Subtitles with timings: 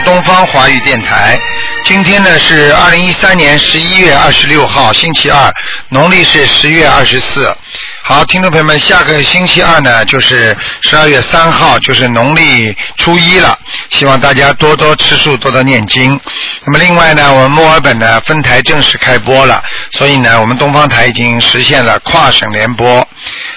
[0.00, 1.38] 东方华语电台。
[1.84, 5.52] 今天呢是二零一三年十一月二十六号，星期二，
[5.88, 7.56] 农历是十月二十四。
[8.02, 13.58] 好，听众朋友们，下个星期二呢就是十二月三号，就是农历初一了。
[13.88, 16.20] 希望大家多多吃素，多多念经。
[16.64, 19.62] 那么另外呢，我们墨尔本呢分台正式开播了，
[19.92, 23.06] 所以呢，我们东方台已经实现了跨省联播。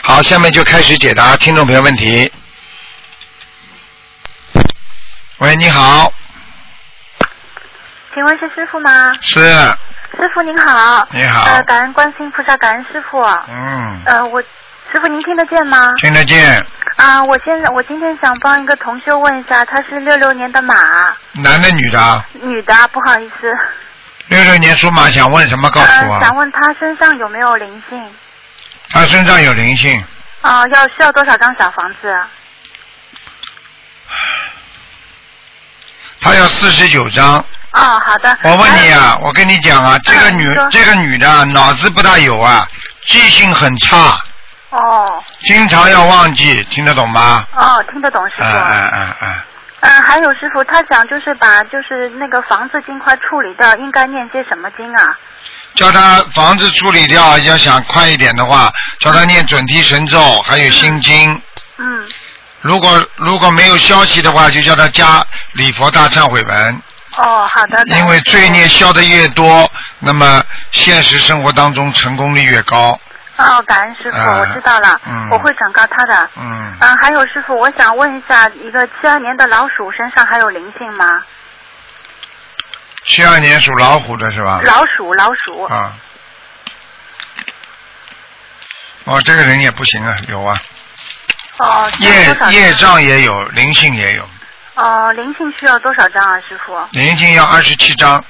[0.01, 2.31] 好，下面就开始解答听众朋友问题。
[5.39, 6.13] 喂，你好，
[8.13, 9.11] 请问是师傅吗？
[9.21, 11.07] 是，师傅您好。
[11.11, 13.19] 你好呃，感恩观世音菩萨，感恩师傅。
[13.47, 14.39] 嗯，呃，我
[14.91, 15.91] 师傅您听得见吗？
[15.97, 16.63] 听得见，
[16.97, 20.75] 啊、我现在我今天想帮一个同修问一下，他是六六年的马，
[21.31, 22.23] 男的女的啊？
[22.33, 23.51] 女的，不好意思。
[24.27, 25.69] 六六年属马，想问什么？
[25.71, 26.35] 告诉呃，想。
[26.35, 28.13] 问他身上有没有灵性？
[28.91, 30.03] 他身上有灵性，
[30.41, 32.15] 啊、要需要多少张小房子？
[36.23, 37.43] 他要四十九张。
[37.73, 38.37] 哦，好的。
[38.43, 42.67] 我问你啊，我跟你讲啊，这个女这个女的啊脑子不大有啊，
[43.05, 44.19] 记性很差，
[44.69, 47.45] 哦经常要忘记，听得懂吗？
[47.55, 48.43] 哦，听得懂师傅。
[48.43, 49.33] 嗯嗯嗯嗯，
[49.81, 55.17] 嗯，还有师傅，他想就是把就是那个房子尽快处理掉，应该念些什么经啊？
[55.75, 61.41] 叫他房子处理掉，要想快一点的话，叫他念准提神咒，还有心经。
[61.77, 62.07] 嗯，
[62.63, 66.81] 如果如果没有消息的话，就叫他加礼佛大忏悔文，
[67.17, 67.83] 哦，好的。
[67.87, 69.69] 因为罪孽消的越多，
[69.99, 70.41] 那么
[70.71, 72.97] 现实生活当中成功率越高。
[73.35, 76.29] 哦，感恩师傅，啊我知道了，嗯我会转告他的。
[76.37, 81.21] 嗯，嗯，还有师傅，我想问一下，一个七二年的老鼠身上还有灵性吗？
[83.05, 84.61] 七二年属老虎的是吧？
[84.63, 85.63] 老鼠，老鼠。
[85.63, 85.93] 啊。
[89.03, 90.55] 哦，这个人也不行啊，有啊，
[91.57, 92.09] 哦，业
[92.51, 94.27] 业障也有，灵性也有，
[94.75, 96.75] 哦，灵性需要多少张啊，师傅？
[96.91, 98.23] 灵性要二十七张。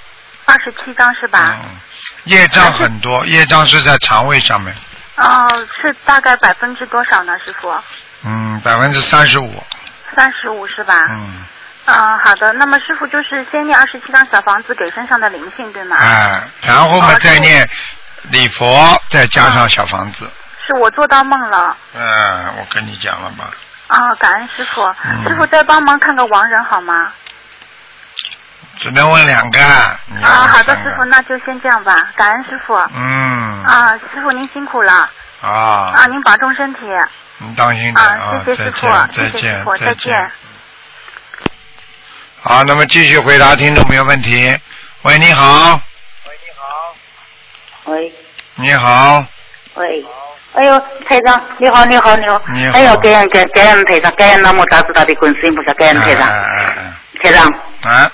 [0.45, 1.57] 二十七张是吧？
[1.63, 1.77] 嗯，
[2.25, 4.75] 业障很多，业障是在肠胃上面，
[5.15, 5.47] 哦，
[5.81, 7.73] 是大概百分之多少呢，师傅？
[8.23, 9.63] 嗯，百分之三十五，
[10.15, 10.99] 三十五是吧？
[11.17, 11.45] 嗯，
[11.85, 12.51] 嗯，好的。
[12.51, 15.95] 那么师傅就是先念二十七张小房子给身上的灵性，对吗？
[15.97, 17.69] 哎，然后嘛哦再念
[18.23, 20.29] 礼佛，再加上小房子，
[20.65, 21.75] 是我做到梦了。
[21.93, 23.51] 嗯，我跟你讲了吧，
[23.87, 24.81] 啊，感恩师傅。
[25.03, 27.11] 嗯师傅再帮忙看个亡人好吗？
[28.75, 32.11] 只能问两个，啊，好的，师傅，那就先这样吧。
[32.15, 32.75] 感恩师傅。
[32.93, 35.09] 嗯，啊，师傅您辛苦了。
[35.41, 36.81] 啊啊，，您保重身体。
[37.37, 40.31] 您当心点啊，谢谢师傅，再谢谢师见，傅，再见，
[42.41, 44.57] 好，那么继续回答听众朋友问题。
[45.01, 45.79] 喂，你好
[46.25, 48.13] 喂，你好，喂
[48.55, 49.25] 你好，
[49.75, 50.05] 喂，
[50.53, 52.77] 哎呦，台长，你好，你好，你好，你好。
[52.77, 56.27] 哎呦，感恩感感恩台长，感恩那么大慈大悲观世音菩萨，感恩台长，
[57.23, 57.51] 台长，
[57.85, 58.11] 哎哎，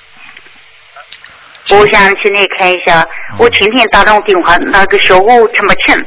[1.78, 3.06] 我想请你看一下，
[3.38, 6.06] 我前天打通电话，那个小我听不清，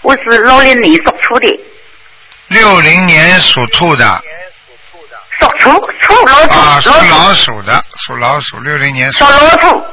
[0.00, 1.60] 我是六零年属兔的，
[2.48, 4.04] 六零年属兔的，
[5.40, 5.70] 属兔，
[6.00, 9.84] 兔老啊，鼠，属老老鼠的，属老鼠，六零年属属，老鼠，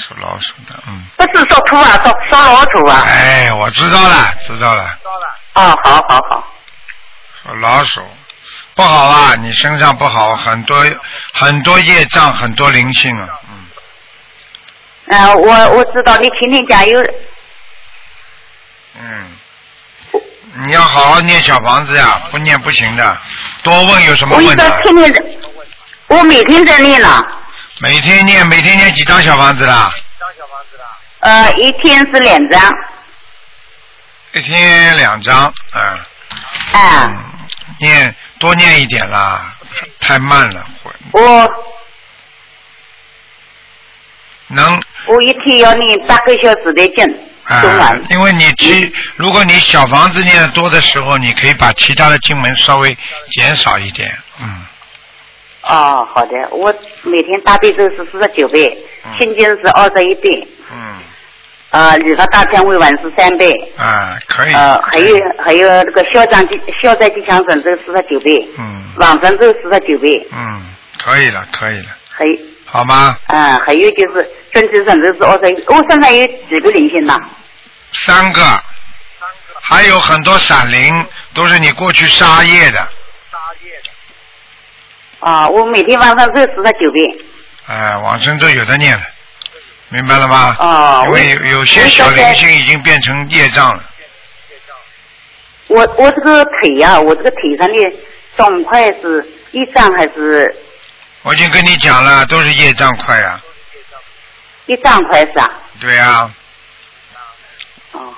[0.00, 6.52] 属老鼠的，嗯，不是说土啊，属属老鼠啊，哎，我知道了，知道了，知道了哦，好好好，
[7.42, 8.00] 属老鼠，
[8.74, 10.84] 不好啊，你身上不好，很多
[11.34, 17.00] 很多业障，很多灵性啊，嗯，呃、我我知道你天天加油，
[18.98, 19.36] 嗯，
[20.64, 23.18] 你要好好念小房子呀，不念不行的，
[23.62, 24.80] 多问有什么问的？
[24.84, 25.24] 天天在，
[26.08, 27.22] 我每天在念呢，
[27.82, 29.92] 每天念，每天念几张小房子啦？
[31.20, 32.60] 呃，一天是两张，
[34.32, 35.82] 一天两张，嗯，
[36.72, 37.24] 啊、嗯，
[37.78, 39.54] 念多念一点啦，
[39.98, 40.90] 太慢了，会。
[41.12, 41.48] 我。
[44.48, 44.82] 能。
[45.06, 47.04] 我一天要念八个小时的经，
[47.44, 52.96] 啊因为你其如果你小房子念的多的时候，你可以把其他的经文稍微
[53.30, 54.66] 减少一点，嗯，
[55.62, 58.70] 哦，好的，我每天大悲咒是四十九遍
[59.04, 60.98] 嗯，心经是二十一遍，嗯，
[61.70, 68.78] 呃，礼佛大忏悔文是三倍，啊，可以，呃，还有还有那个消灾吉消灾吉祥神咒四十九倍，嗯。
[68.96, 70.62] 往生咒四十九倍，嗯，
[70.98, 72.24] 可以了，可以了，还
[72.66, 73.16] 好吗？
[73.28, 77.18] 嗯、还有就是准提神咒是二十一，我身上有几个灵性呢？
[77.92, 78.40] 三个，
[79.62, 82.78] 还有很多闪灵都是你过去杀业的。
[83.30, 83.90] 杀业的，
[85.20, 87.18] 啊、我每天晚上咒四十九遍，
[87.66, 89.02] 哎，往生咒有的念了，
[89.90, 90.56] 明白了吗？
[90.58, 93.84] 哦因为有有些小灵性已经变成业障了，
[95.68, 97.96] 我我这个腿呀、我这个腿上的
[98.36, 100.54] 肿块是一张还是
[101.22, 103.40] 我已经跟你讲了，都是业障块啊。
[104.66, 105.50] 一丈块是啊？
[105.80, 106.30] 对呀、
[107.92, 108.14] 哦。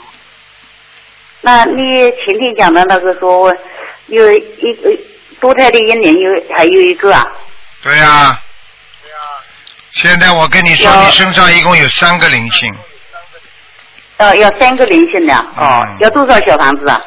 [1.41, 3.53] 那你前天讲的那个说
[4.07, 4.79] 有一
[5.43, 7.27] 个堕胎的一年有还有一个啊？
[7.83, 8.41] 对呀、
[9.93, 12.75] 现在我跟你说，你身上一共有三个灵性，
[14.19, 17.01] 呃，要三个灵性的哦嗯，要多少小房子啊？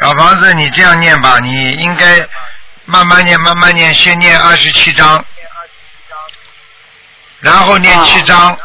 [0.00, 2.28] 小房子你这样念吧，你应该
[2.84, 5.24] 慢慢念，慢慢念，先念二十七章，
[7.40, 8.58] 然后念啊七章，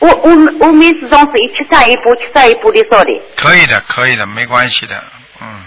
[0.00, 5.04] 我我我每次总是一七三一波，七三一波的烧的可以的，可以的，没关系的，
[5.40, 5.64] 嗯，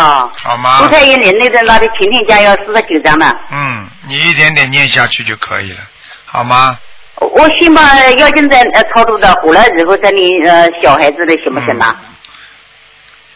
[0.00, 0.30] 啊。
[0.42, 0.88] 好吗堕？
[0.90, 3.32] 胎一年那阵那的前天家要四十九张呢。
[3.50, 5.80] 嗯，你一点点念下去就可以了，
[6.26, 6.78] 好吗？
[7.16, 7.80] 我我先把
[8.18, 11.96] 要紧在呃超度的，后来然后再念呃小孩子的行不行啊？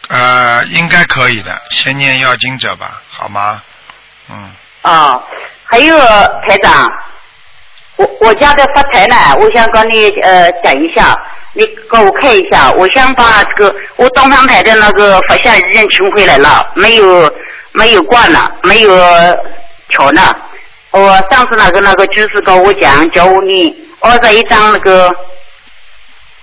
[0.09, 3.61] 呃，应该可以的，先念要经者吧，好吗？
[4.29, 4.51] 嗯，
[4.81, 5.21] 啊，
[5.63, 6.87] 还有台长，
[7.95, 11.15] 我我家的发财呢，我想跟你呃讲一下，
[11.53, 17.33] 你给我看一下，我想把这个我东方台的那个佛像已经请回来了，没有
[17.71, 18.91] 没有挂了，没有
[19.89, 20.21] 调呢。
[20.91, 25.09] 我上次那个那个居士跟我讲，叫我你二十一张那个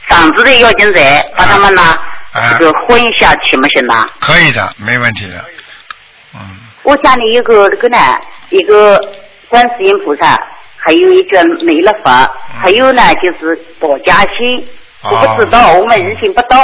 [0.09, 1.83] 嗓子的要紧债，把他们呢、
[2.33, 4.05] 啊这个混一下行不行呢？
[4.21, 5.45] 可以的，没问题的，
[6.35, 6.41] 嗯，
[6.83, 7.99] 我家里有个这个呢，
[8.51, 9.01] 一个
[9.49, 10.37] 观世音菩萨，
[10.77, 12.31] 还有一卷弥勒佛，
[12.61, 14.63] 还有呢就是保家仙。
[15.07, 16.59] 哦我不知道，我们以前不懂。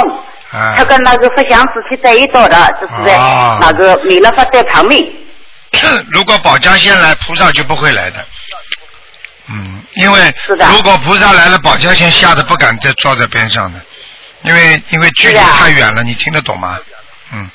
[0.51, 5.03] 啊他跟那个佛像是贴在一道的，就是在哦那个弥勒佛在旁边。
[6.13, 8.23] 如果保家仙来，菩萨就不会来的。
[9.49, 13.79] 嗯，因为是的如果菩萨来了，保家仙吓得不敢再坐在边上的，
[14.43, 16.77] 因为因为距离太远了，你听得懂吗？
[17.33, 17.49] 嗯，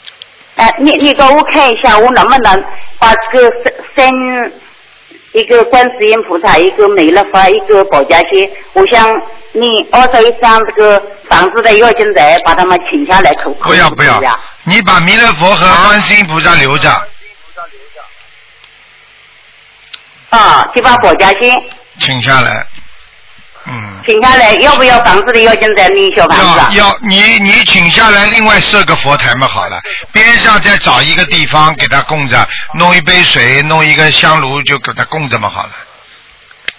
[0.57, 2.65] 哎，你你给我看一下，我能不能
[2.99, 4.53] 把这个三三
[5.33, 9.07] 一个观世音菩萨，一个弥勒佛，一个保家仙，我想
[9.53, 14.41] 你二十一张这个房子的要紧债，把他们请下来，可不要不要。
[14.65, 16.91] 你把弥勒佛和观世音菩萨留着，
[20.31, 21.63] 啊，就把保家仙。
[22.01, 22.67] 请下来。
[23.67, 25.89] 嗯，请下来，要不要房子的要现在？
[25.89, 26.87] 你小房子啊要？
[26.87, 29.81] 要你你请下来，另外设个佛台嘛好了，
[30.13, 35.71] 边上再找一个地方给他供着，弄一杯水，弄一个香炉就给他供着嘛好了。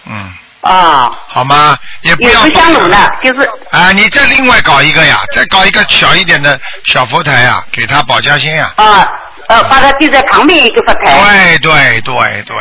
[0.06, 1.78] 嗯，啊，好吗？
[2.02, 8.72] 也不有要香炉呢，就是啊，你再另外搞一个呀，再搞一个小一点的小佛台呀，给他保家仙呀。
[8.76, 9.08] 啊
[9.48, 11.18] 呃，把它递在旁边一个佛台。
[11.18, 12.56] 对对对对，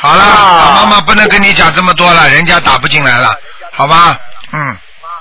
[0.00, 0.80] 好了，啊。
[0.80, 3.34] 妈妈不能跟你讲这么多了，人家打不进来了，
[3.72, 4.16] 好吧？
[4.52, 4.58] 嗯，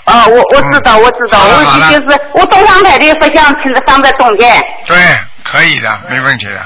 [0.05, 4.63] 啊，我我知道，我知道，我就是我东方台的佛像请放在中间。
[4.85, 4.95] 对，
[5.43, 6.61] 可以的，没问题的，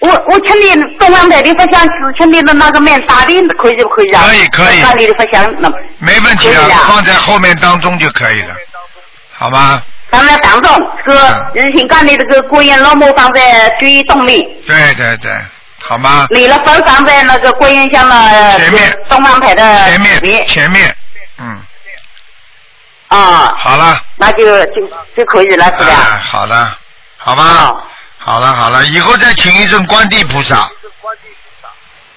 [0.00, 4.22] 我我请你东方台的佛像是请你的那个面大的，可以不可以啊？
[4.26, 4.80] 可以可以。
[4.82, 6.74] 那里的佛像那没问题的可以，的。
[6.86, 8.54] 放在后面当中就可以了，
[9.32, 9.82] 好吗？
[10.10, 15.32] 放在当中，这个日行干的这个观音老母放在最东面，对对对，
[15.80, 16.26] 好吗？
[16.30, 18.98] 弥勒佛放在那个观音像的前面。
[19.08, 20.96] 东方台的前面面前面，
[21.38, 21.60] 嗯，
[23.08, 24.86] 啊，好了，那就就
[25.16, 25.92] 就可以了，是吧。
[25.92, 26.76] 啊，好了，
[27.18, 27.76] 好吧啊，，
[28.18, 30.68] 好了好了，以后再请一尊观地菩萨，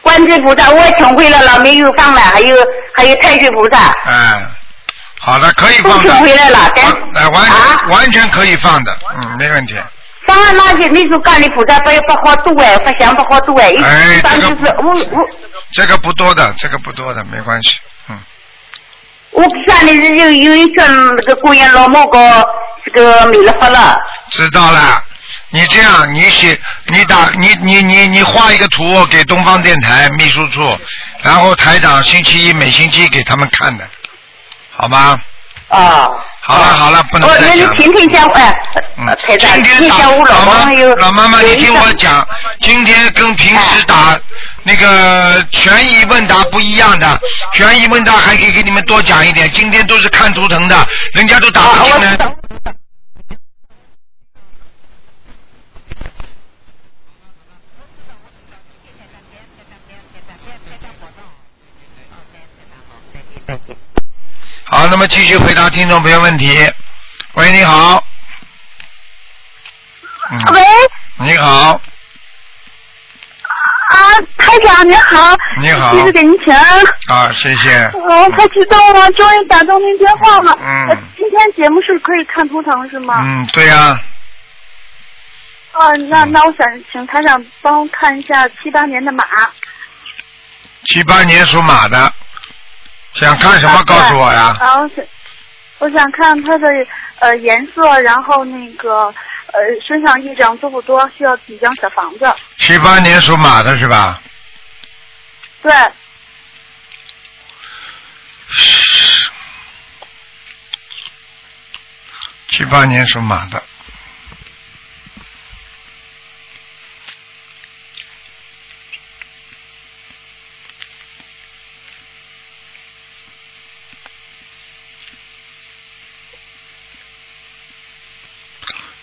[0.01, 2.55] 观世菩萨我请回来了，没有放了，还有
[2.95, 3.77] 还有太岁菩萨。
[4.05, 4.45] 哎，
[5.19, 6.71] 好的，可以放的，回来了，
[7.31, 7.81] 完啊。
[7.89, 9.75] 完全可以放的，嗯，没问题。
[10.29, 15.29] 放了那些那时候干的菩萨不不好多哎，不想不好多哎，一哎般就这个是我我
[15.73, 17.79] 这个不多的，这个不多的，没关系。
[18.09, 18.19] 嗯，
[19.31, 22.45] 我看的是有有一尊那个观音老母跟
[22.85, 25.03] 这个没了发了，知道了。
[25.51, 30.61] 你这样，你写，你打，你你你你画一个图给东方电台秘书处，
[31.23, 33.83] 然后台长星期一每星期给他们看的，
[34.75, 35.19] 好吗？
[35.69, 36.07] 啊。
[36.49, 37.75] 好了好了，不能哦，那你再讲了。
[37.75, 38.55] 天天讲哎，
[40.15, 42.27] 老老妈有老妈妈，你听我讲，
[42.59, 44.19] 今天跟平时哎打
[44.63, 47.21] 那个权益问答不一样的，
[47.53, 52.17] 权益问答还可以给你们多讲一点，今天都是看图腾的，人家都打啊，不进来
[63.45, 63.75] 我知。
[64.69, 64.77] 道。
[64.77, 66.71] 好，那么继续回答听众朋友问题。
[67.33, 68.03] 喂，你好。
[70.31, 70.63] 嗯，喂，
[71.17, 71.81] 你好，啊，
[74.37, 76.79] 台长您好，你好弟子给您请安。
[77.07, 77.91] 啊，谢谢。
[77.95, 80.55] 我太激动了，终于打通您电话了。
[81.17, 83.21] 今天节目是可以看图腾是吗？
[83.23, 83.99] 嗯，对呀、
[85.73, 89.23] 哦啊，那那我想请台长帮我看一下七八年的马。
[90.85, 92.13] 七八年属马的，
[93.13, 93.83] 想看什么？
[93.83, 94.55] 告诉我呀。
[94.59, 95.07] 然后是，
[95.79, 96.67] 我想看它的
[97.19, 99.05] 呃颜色，然后那个
[99.47, 102.25] 呃身上业障多不多，需要几张小房子？
[102.57, 104.21] 七八年属马的是吧？
[105.61, 105.71] 对，
[112.49, 113.61] 七八年属马的。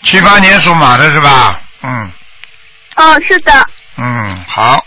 [0.06, 1.60] 七八年属马的是吧？
[1.82, 2.12] 嗯
[2.94, 4.84] 哦，是的，嗯，好。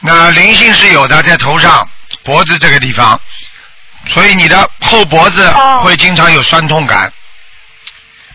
[0.00, 1.86] 那灵性是有的，在头上、
[2.22, 3.20] 脖子这个地方，
[4.06, 7.12] 所以你的后脖子哦会经常有酸痛感，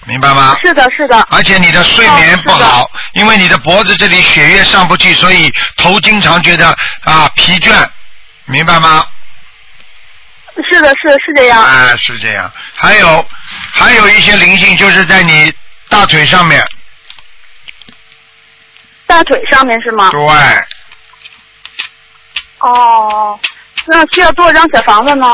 [0.05, 0.57] 明白吗？
[0.61, 1.25] 是的，是的。
[1.29, 6.69] 而且你的睡眠不好，因为你的脖子这里血液上不去，所以头经常觉得
[7.01, 7.87] 啊疲倦，
[8.45, 9.05] 明白吗？
[10.63, 11.61] 是的，是的是这样。
[11.61, 12.51] 啊，是这样。
[12.75, 13.29] 还有
[13.71, 15.53] 还有一些灵性，就是在你
[15.89, 16.65] 大腿上面，
[19.05, 20.09] 大腿上面是吗？
[20.11, 20.19] 对，
[22.59, 23.39] 哦，
[23.85, 25.31] 那需要多少张小房子呢？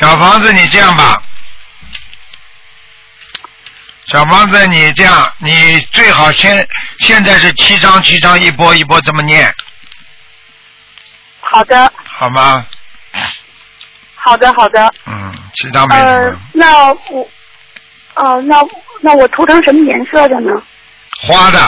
[0.00, 1.16] 小房子你这样吧，
[4.06, 6.68] 小房子你这样，你最好先
[7.00, 9.54] 现在是七张七张一波一波这么念，
[11.40, 12.66] 好的，好吗？
[14.28, 14.92] 好的，好的。
[15.06, 17.28] 嗯，其他没什呃么，，那我，
[18.16, 18.56] 哦、那
[19.00, 20.50] 那我涂成什么颜色的呢？
[21.22, 21.58] 花的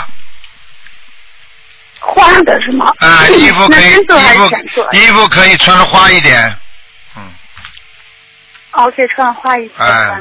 [2.01, 2.93] 花的是吗？
[2.99, 4.39] 啊，衣服可以，衣那深色还是
[4.75, 4.89] 服？
[4.93, 6.55] 衣服可以穿的花一点，
[7.17, 7.33] 嗯，
[8.73, 9.79] 哦，可以穿花一点。
[9.79, 10.21] 哎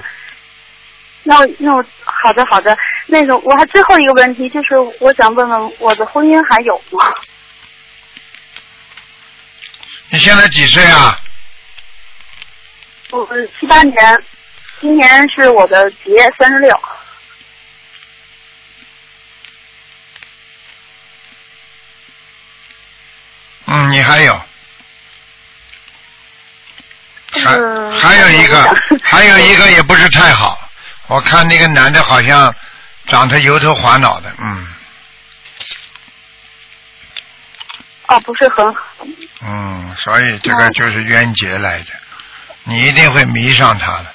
[1.23, 7.13] 那那我好的好的，那个我还最后一个问题就是，我想问问我的婚姻还有吗？
[10.11, 11.19] 你现在几岁啊？
[13.11, 13.27] 我
[13.59, 14.23] 七八年，
[14.79, 16.79] 今年是我的节，三十六。
[23.65, 24.33] 嗯，你还有，
[27.31, 30.57] 还嗯还有一个，还有一个也不是太好。
[31.07, 32.53] 我看那个男的好像
[33.05, 34.67] 长得油头滑脑的，嗯
[38.07, 38.83] 哦，不是很好。
[39.41, 41.91] 嗯，所以这个哦就是冤结来的，
[42.69, 44.05] 你一定会迷上他的，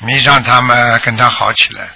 [0.00, 1.88] 迷上他嘛，跟他好起来，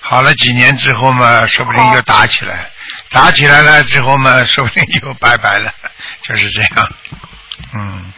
[0.00, 2.70] 好了几年之后嘛，说不定又打起来，
[3.10, 5.74] 打起来了之后嘛，说不定又拜拜了，
[6.22, 6.92] 就是这样，
[7.74, 8.12] 嗯。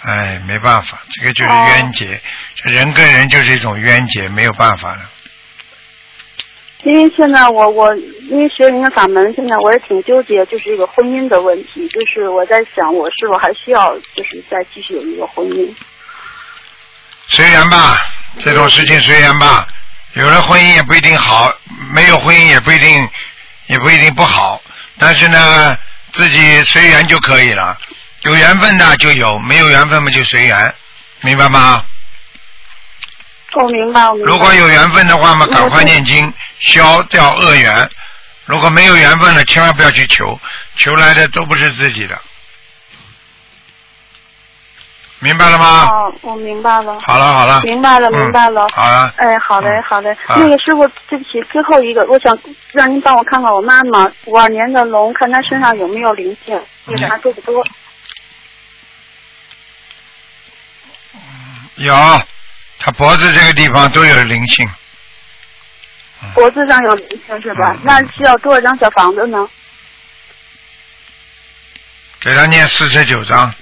[0.00, 2.20] 哎，没办法，这个就是冤结，
[2.54, 5.00] 这人跟人就是一种冤结，没有办法的。
[6.84, 15.68] 因为现在我我因为学您的法门，现在我也挺纠结，就是一个婚姻的问题，就是我在想，我是否还需要就是再继续有一个婚姻？
[17.28, 17.98] 随缘吧，
[18.40, 19.66] 这种事情随缘吧。
[20.14, 21.52] 有了婚姻也不一定好，
[21.92, 23.08] 没有婚姻也不一定，
[23.66, 24.60] 也不一定不好。
[24.98, 25.78] 但是呢，
[26.12, 27.78] 自己随缘就可以了。
[28.22, 30.74] 有缘分的就有，没有缘分嘛就随缘，
[31.20, 31.84] 明白吗？
[33.54, 34.30] 我哦明白，我明白。
[34.30, 37.88] 如果有缘分的话嘛，嗯赶快念经，消掉恶缘。
[38.46, 40.40] 如果没有缘分了，千万不要去求，
[40.76, 42.18] 求来的都不是自己的。
[45.20, 45.86] 明白了吗？
[45.90, 46.96] 哦，我明白了。
[47.04, 48.68] 好了好了，明白了，嗯明白了。
[48.72, 50.10] 好了，哎，好嘞嗯，好嘞。
[50.26, 52.38] 啊那个师傅，对不起，最后一个，我想
[52.72, 57.66] 让您帮我看看我妈妈五二年的龙，看她身上有没有灵性，业嗯障多不多？
[61.76, 61.94] 有，
[62.78, 64.66] 他脖子这个地方都有灵性。
[66.20, 67.80] 嗯脖子上有灵性是吧嗯？
[67.84, 69.48] 那需要多少张小房子呢？
[72.20, 73.54] 给他念四十九章，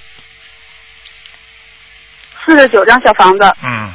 [2.47, 3.43] 四十九张小房子。
[3.61, 3.93] 嗯，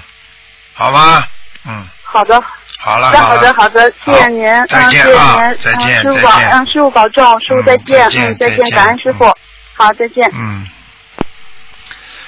[0.75, 1.27] 好吧，
[1.67, 2.39] 嗯，好的，
[2.79, 9.25] 好了，好的，好的，好的，谢谢您，再嗯，谢谢您，再见嗯，师傅保，嗯，师傅保重，师傅再嗯见，嗯，再见，感恩师傅，
[9.75, 10.31] 好，再见。
[10.35, 10.69] 嗯，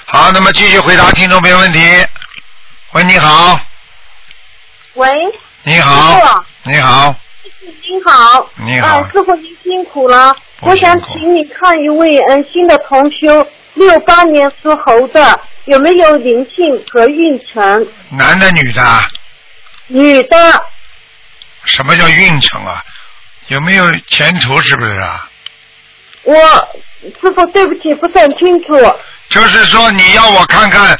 [0.07, 1.78] 好，那么继续回答听众朋友问题。
[2.93, 3.61] 喂，你好，
[4.95, 5.12] 喂，
[5.64, 6.21] 你好，
[6.62, 7.19] 师你好，傅，
[7.83, 8.49] 您好。
[8.57, 8.99] 你好。
[8.99, 10.35] 呃，师傅您辛苦了。
[10.61, 17.87] 不我想请你看一位嗯、呃新的同修，六八年属猴的，有没有灵性和运程？
[18.11, 19.06] 男的女的啊？
[19.87, 20.64] 女的，
[21.64, 22.83] 什么叫运程啊？
[23.49, 24.61] 有没有前途？
[24.61, 25.28] 是不是啊？
[26.23, 26.35] 我
[27.21, 28.99] 师傅对不起，不是很清楚。
[29.28, 30.99] 就是说你要我看看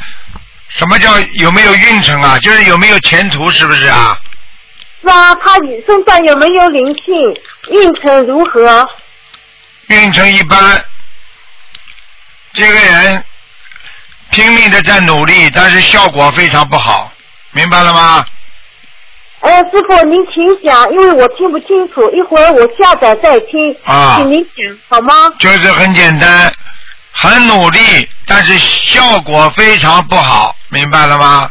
[0.69, 2.39] 什么叫有没有运程啊？
[2.39, 4.19] 就是有没有前途，是不是啊？
[5.03, 5.57] 是啊，他
[5.87, 7.15] 身上有没有灵性？
[7.71, 8.87] 运程如何？
[9.89, 10.59] 运程一般，
[12.55, 13.25] 这个人
[14.35, 17.13] 拼命的在努力，但是效果非常不好，
[17.53, 18.27] 明白了吗？
[19.43, 25.15] 哎，师傅您请讲，因为我听不清楚，一会儿我下载再听，啊请您讲好吗？
[25.39, 26.53] 就是很简单，
[27.13, 31.49] 很努力，但是效果非常不好，明白了吗？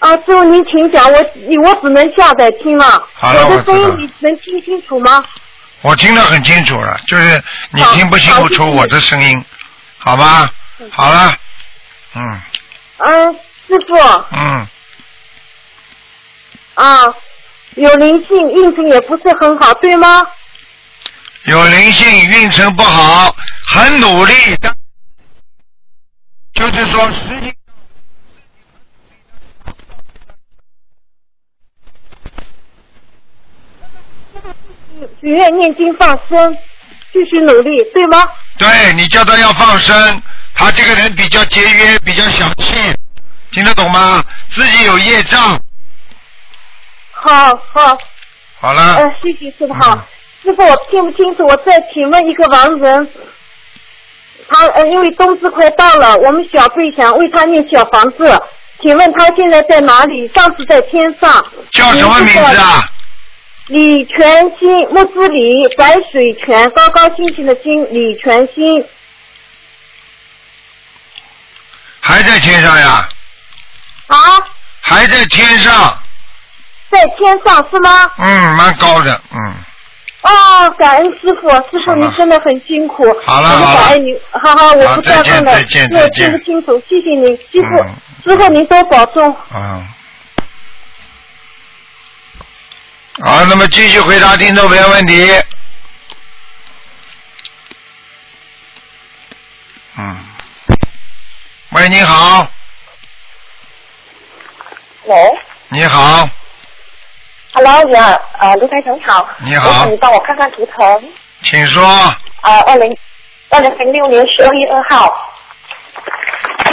[0.00, 1.18] 啊，师傅您请讲，我
[1.62, 3.02] 我只能下载听了。
[3.14, 5.24] 好了我的我知道声音你能听清楚吗？
[5.80, 9.42] 我听得很清楚了，就是你听不清楚我的声音，
[9.96, 10.50] 好吧？
[10.90, 11.36] 好了，
[12.14, 12.40] 嗯
[12.98, 13.32] 嗯，
[13.66, 13.96] 师傅
[14.32, 14.66] 嗯，
[16.74, 17.14] 啊，
[17.74, 20.26] 有灵性，运程也不是很好，对吗？
[21.44, 23.34] 有灵性，运程不好，
[23.66, 24.74] 很努力，但
[26.54, 27.54] 就是说实际。
[35.20, 36.56] 许愿念经放生，
[37.12, 38.28] 继续努力，对吗？
[38.58, 40.22] 对你叫他要放生，
[40.58, 42.74] 他这个人比较节约，比较小气，
[43.52, 44.24] 听得懂吗？
[44.50, 45.40] 自己有业障。
[47.12, 47.96] 好好，
[48.60, 49.94] 好了，呃，谢谢师傅好。
[49.94, 50.02] 嗯
[50.42, 53.08] 师傅，我听不清楚，我再请问一个亡人，
[54.48, 58.40] 他呃，因为冬至快到了，我们小辈想为他念小房子，
[58.80, 60.28] 请问他现在在哪里？
[60.34, 61.44] 上次在天上。
[61.72, 62.88] 叫什么名字啊？
[63.66, 68.84] 李全新，木子李，白水泉，高高兴兴的兴，李全兴。
[72.08, 73.06] 还在天上呀？
[74.06, 74.16] 啊，
[74.80, 76.02] 还在天上，
[76.90, 78.10] 在天上是吗？
[78.16, 79.54] 嗯，蛮高的，嗯，
[80.22, 83.04] 哦，感恩师傅，师傅您真的很辛苦。
[83.22, 87.94] 好了感恩您，好好，我不再问了，再见因为再见听不清楚，谢谢您，师傅，嗯
[88.24, 89.36] 师傅您多保重。
[89.54, 89.88] 嗯。
[93.20, 95.30] 好，那么继续回答听众朋友问题。
[99.98, 100.27] 嗯。
[101.78, 102.44] 喂，你好，
[105.04, 105.16] 喂
[105.68, 106.28] 你好
[107.52, 109.28] ，，Hello，你好，呃，卢台长好。
[109.38, 111.12] 你好我想你帮我看看图腾，
[111.44, 111.80] 请说。
[112.42, 112.98] 呃，二零
[113.50, 115.30] 二零零六年十二月二号，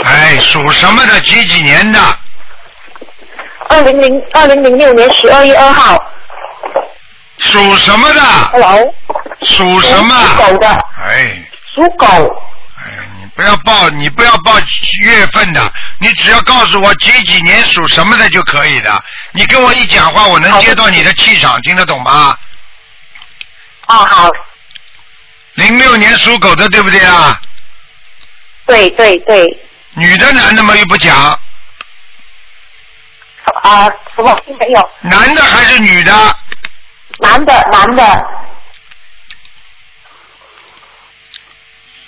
[0.06, 1.22] 哎，属什么的？
[1.22, 2.00] 几几年的？
[3.70, 5.96] 二零零二零零六年十二月二号
[7.38, 8.96] 属什么的？，Hello，
[9.44, 10.16] 属什么？
[10.16, 11.46] 属狗的，哎。
[11.76, 12.08] 属狗，
[12.80, 14.54] 哎，你不要报，你不要报
[15.04, 19.04] 月份的，你只要告诉我几几年属什么的就可以的。
[19.34, 22.38] 你跟我一讲话，我能接到你的气场，听得懂吗？
[23.88, 24.30] 哦，好，
[25.56, 27.40] 零六年属狗的，对不对啊？
[28.66, 29.46] 对对对，
[29.94, 31.16] 女的男的嘛又不讲，
[33.62, 34.90] 啊、什么听没有？
[35.02, 36.38] 男的还是女的？
[37.20, 38.04] 男的男的，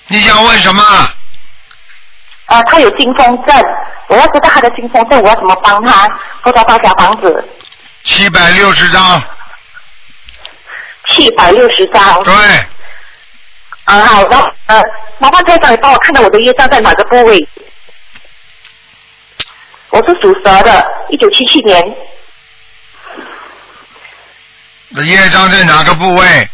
[0.07, 0.83] 你想问什么？
[2.45, 3.61] 啊，他有金风症，
[4.07, 6.07] 我要知道他的金风症，我要怎么帮他？
[6.43, 7.49] 多少套小房子？
[8.03, 9.21] 七百六十张，
[11.09, 12.23] 七百六十张。
[12.23, 12.33] 对，
[13.83, 14.81] 啊，好，然后呃，
[15.19, 17.45] 麻烦台长你帮我看到我的业障在哪个部位？
[19.89, 21.95] 我是属蛇的，一九七七年，
[24.95, 26.49] 的业障在哪个部位？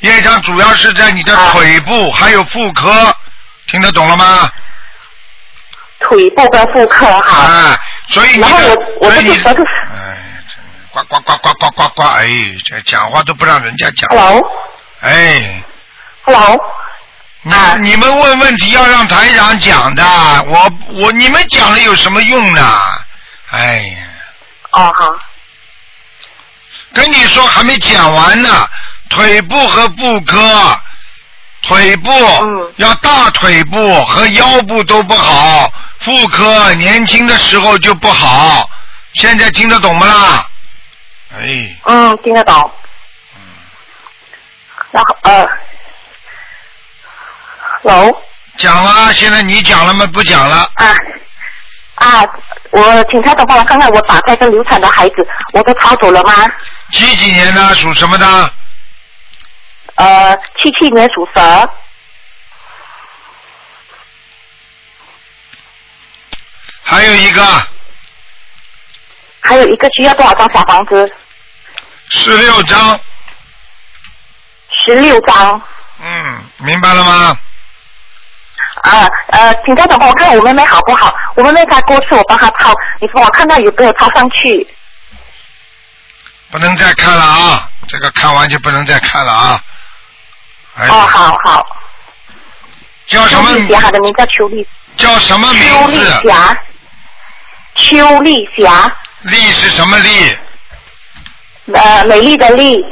[0.00, 1.50] 业障主要是在你的啊。
[1.52, 3.14] 腿部，还有妇科，
[3.66, 4.50] 听得懂了吗？
[6.00, 7.38] 腿部跟妇科哈。
[7.38, 9.54] 啊，所以你的，然后我我所以你哎，真
[10.92, 12.28] 呱呱呱呱呱呱呱，哎，
[12.64, 14.50] 这讲话都不让人家讲，Hello？
[15.00, 15.62] 哎
[16.24, 16.58] ，Hello，
[17.42, 17.76] 你、啊。
[17.80, 20.02] 你们问问题要让台长讲的，
[20.48, 22.80] 我我你们讲了有什么用呢？
[23.50, 24.06] 哎呀，
[24.70, 25.10] 哦好，
[26.94, 28.48] 跟你说还没讲完呢，
[29.10, 30.80] 腿部和妇科，
[31.62, 35.70] 腿部、嗯要大腿部和腰部都不好，
[36.00, 38.66] 妇科年轻的时候就不好，
[39.14, 40.46] 现在听得懂不啦？
[41.34, 42.70] 哎，嗯，听得懂。
[44.92, 45.48] 然后呃
[47.82, 48.22] ，Hello
[48.56, 50.06] 讲啊，现在你讲了吗？
[50.12, 50.56] 不讲了。
[50.74, 50.86] 啊
[51.96, 52.24] 啊，
[52.70, 56.32] 我请他的帮我看看我打胎跟流产的孩子，我都抄走了吗？
[56.92, 57.74] 几几年的？
[57.74, 58.52] 属什么的？
[60.00, 61.70] 呃，七七年属蛇。
[66.82, 67.42] 还有一个
[69.40, 71.14] 还有一个需要多少张小房子？
[72.08, 72.98] 十六张。
[74.86, 75.62] 十六张。
[76.00, 77.38] 嗯，明白了吗？
[78.82, 81.14] 啊呃，请家长帮我看我妹妹好不好？
[81.36, 84.66] 我妹妹她过世，我帮她抄，你帮我看她有没有抄上去？
[86.50, 87.68] 不能再看了啊！
[87.86, 89.62] 这个看完就不能再看了啊！
[90.80, 91.66] 哎，哦，好好。
[93.06, 94.66] 叫什么邱丽霞，她的名叫邱丽，
[94.96, 96.28] 叫什么邱丽名字？
[96.28, 96.58] 霞，
[97.74, 100.36] 邱丽霞，丽是什么丽？
[101.72, 102.84] 呃，美丽的丽。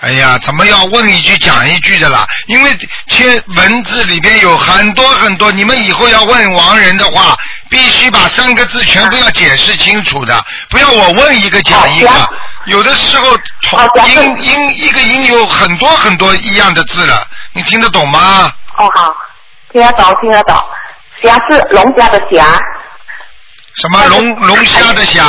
[0.00, 2.26] 哎呀，怎么要问一句讲一句的啦？
[2.46, 2.74] 因为
[3.08, 7.36] 签文字里边有很多很多，你们以后要问亡人的话，
[7.68, 12.08] 必须把三个字全部要解释清楚的，不要我问一个讲一个。
[12.64, 18.50] 有的时候同音音一个音有很多很多一样的字了，你听得懂吗？
[18.76, 19.14] 哦，好，
[19.70, 20.56] 听得懂，听得懂。
[21.22, 22.58] 霞是龙虾的霞，
[23.76, 25.22] 什么龙龙虾的虾？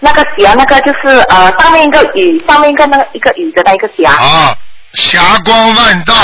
[0.00, 4.56] 那个霞那个就是呃上面一个雨，上面一个那个一个雨的那一个霞啊，
[4.94, 6.14] 霞光万道，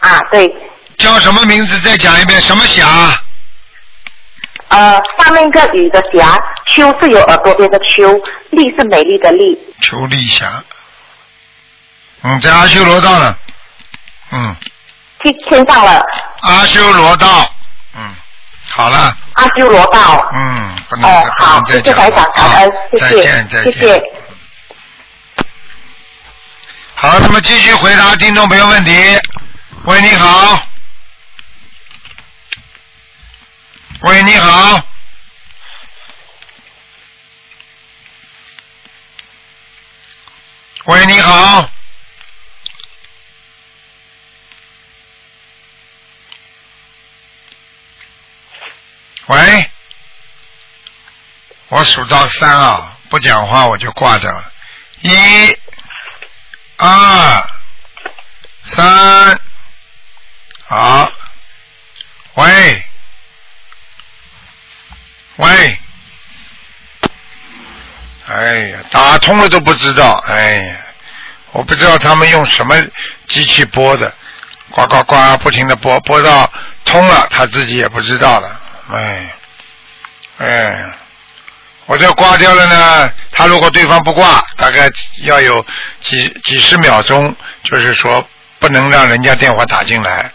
[0.00, 0.54] 啊，对，
[0.98, 1.80] 叫什么名字？
[1.80, 2.86] 再讲一遍，什么霞？
[4.68, 8.20] 呃上面一个雨的霞，秋是有耳朵边的秋，
[8.50, 10.62] 丽是美丽的丽，秋丽霞。
[12.22, 13.34] 嗯，在阿修罗道呢。
[14.30, 14.54] 嗯，
[15.20, 16.04] 天天上了
[16.42, 17.50] 阿修罗道。
[18.78, 19.16] 嗯，好了。
[19.34, 20.24] 阿修罗道。
[20.32, 23.72] 嗯，不能哦，不能好，再讲了谢谢台长，感啊恩，谢谢，再见，再见。
[23.72, 24.02] 谢谢。
[26.94, 28.92] 好，那么继续回答听众朋友问题。
[29.84, 30.62] 喂，你好。
[34.02, 34.80] 喂，你好。
[40.84, 41.68] 喂，你好。
[49.26, 49.70] 喂，
[51.68, 54.52] 我数到三啊，不讲话我就挂掉了。
[55.02, 55.58] 一、
[56.78, 57.48] 二、
[58.64, 59.40] 三，
[60.66, 61.12] 好。
[62.34, 62.84] 喂，
[65.36, 65.78] 喂，
[68.28, 70.76] 哎呀，打通了都不知道，哎呀，
[71.50, 72.80] 我不知道他们用什么
[73.26, 74.14] 机器播的，
[74.70, 76.50] 呱呱呱，不停的播，播到
[76.84, 78.60] 通了，他自己也不知道了，
[78.92, 79.34] 哎，
[80.38, 80.98] 哎。
[81.88, 84.90] 我这挂掉了呢，他如果对方不挂，大概
[85.22, 85.64] 要有
[86.02, 88.22] 几几十秒钟，就是说
[88.58, 90.30] 不能让人家电话打进来。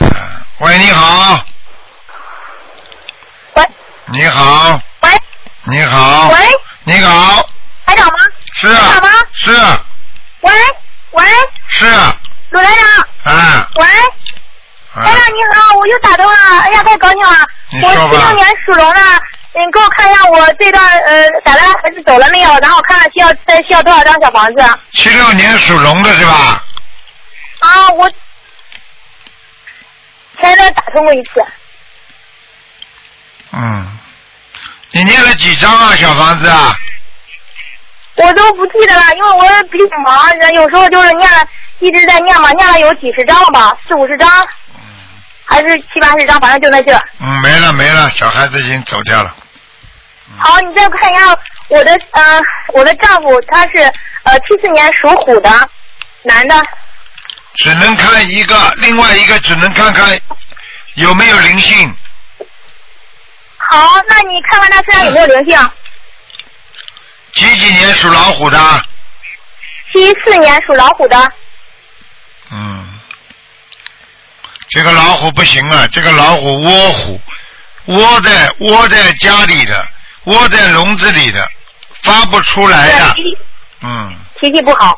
[0.00, 1.44] 啊喂，你好，
[3.54, 3.64] 喂。
[4.06, 5.10] 你好，喂。
[5.62, 6.38] 你好，喂，
[6.82, 7.48] 你好，
[7.86, 8.12] 台长吗？
[8.54, 8.80] 是啊。
[8.88, 9.08] 台长吗？
[9.32, 9.84] 是啊。
[10.40, 10.52] 喂。
[11.12, 11.24] 喂，
[11.68, 12.16] 是啊，
[12.50, 13.84] 鲁台长，啊，喂，
[14.94, 15.06] 啊。
[15.06, 17.46] 台长你好，我又打通了，哎呀太高兴了。
[17.82, 19.00] 我七六年属龙的，
[19.52, 22.50] 你给我看一下我这段呃打来孩子走了没有？
[22.60, 24.78] 然后看看需要再需要多少张小房子？
[24.92, 26.64] 七六年属龙的是吧？
[27.60, 28.08] 啊，我
[30.40, 31.44] 前段打通过一次，
[33.52, 33.98] 嗯，
[34.92, 36.72] 你念了几张啊，小房子啊？
[38.14, 41.46] 我都不记得了，因为我比较忙，有时候就是念了
[41.80, 44.28] 一直在念嘛，念了有几十张了吧，四五十张，
[45.50, 47.02] 还是七八十张，反正就那劲儿。
[47.18, 49.34] 嗯，没了没了，小孩子已经走掉了。
[50.38, 51.36] 好，你再看一下
[51.68, 52.40] 我的呃
[52.72, 53.78] 我的丈夫，他是
[54.22, 55.50] 呃七四年属虎的
[56.22, 56.54] 男的，
[57.54, 60.16] 只能看一个，另外一个只能看看
[60.94, 61.92] 有没有灵性。
[63.56, 65.70] 好，那你看看他身上有没有灵性？
[67.32, 68.58] 几几年属老虎的？
[69.92, 71.32] 七四年属老虎的，
[72.52, 72.89] 嗯，
[74.70, 77.20] 这个老虎不行啊，这个老虎窝虎，
[77.86, 79.88] 窝在窝在家里的，
[80.24, 81.44] 窝在笼子里的，
[82.02, 83.22] 发不出来的对，。
[83.22, 83.38] 脾气
[83.82, 84.94] 嗯，脾气不好，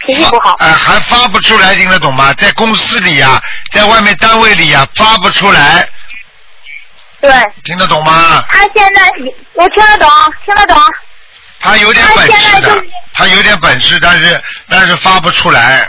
[0.00, 0.54] 脾气不好。
[0.58, 2.32] 哎、还发不出来，听得懂吗？
[2.34, 3.40] 在公司里呀、
[3.72, 5.88] 在外面单位里呀、发不出来，
[7.20, 7.30] 对，
[7.62, 8.44] 听得懂吗？
[8.48, 9.08] 他现在
[9.52, 10.08] 我听得懂，
[10.44, 10.76] 听得懂。
[11.60, 15.88] 他有点本事的在就是，他有点本事，但是但是发不出来。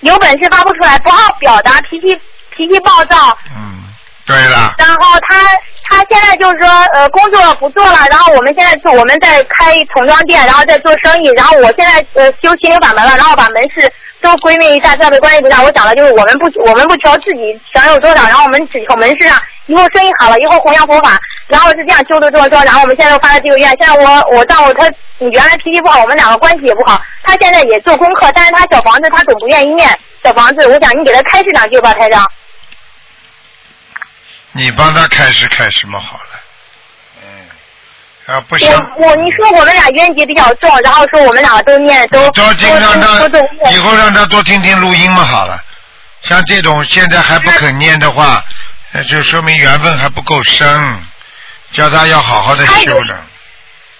[0.00, 2.18] 有本事发不出来，不好表达，脾气
[2.56, 3.36] 脾气暴躁。
[3.54, 3.84] 嗯，
[4.26, 5.44] 对了，然后他
[5.88, 15.62] 他现在就是说呃工作不做了，然后我们现在做我们在开童装店，然后在做生意，然后我现在呃修心灵法门了，然后把门市都闺蜜一下，设备关系不大。
[15.62, 23.68] 我讲的就是我们不我们不求自己享有多少，然后我们只求门市上以后生意好了，以后弘扬佛法，然后是这样修的这么说，然后我们现在又发了这个愿。
[23.70, 29.88] 现在我我丈夫他你原来脾气不好，我们两个关系也不好，他现在也做功课，但是他小房子他总不愿意念
[30.22, 32.26] 小房子，我想你给他开示两句吧，台长。
[34.52, 36.29] 你帮他开始开什么好了？
[38.30, 43.18] 嗯，啊不行，我我你说我们俩冤结比较重，然后说我们两个都念都多听让他
[43.72, 45.60] 以后让他多听听录音嘛好了。
[46.22, 48.42] 像这种现在还不肯念的话，
[48.92, 50.66] 那就说明缘分还不够深。
[51.72, 53.16] 叫他要好好的修的。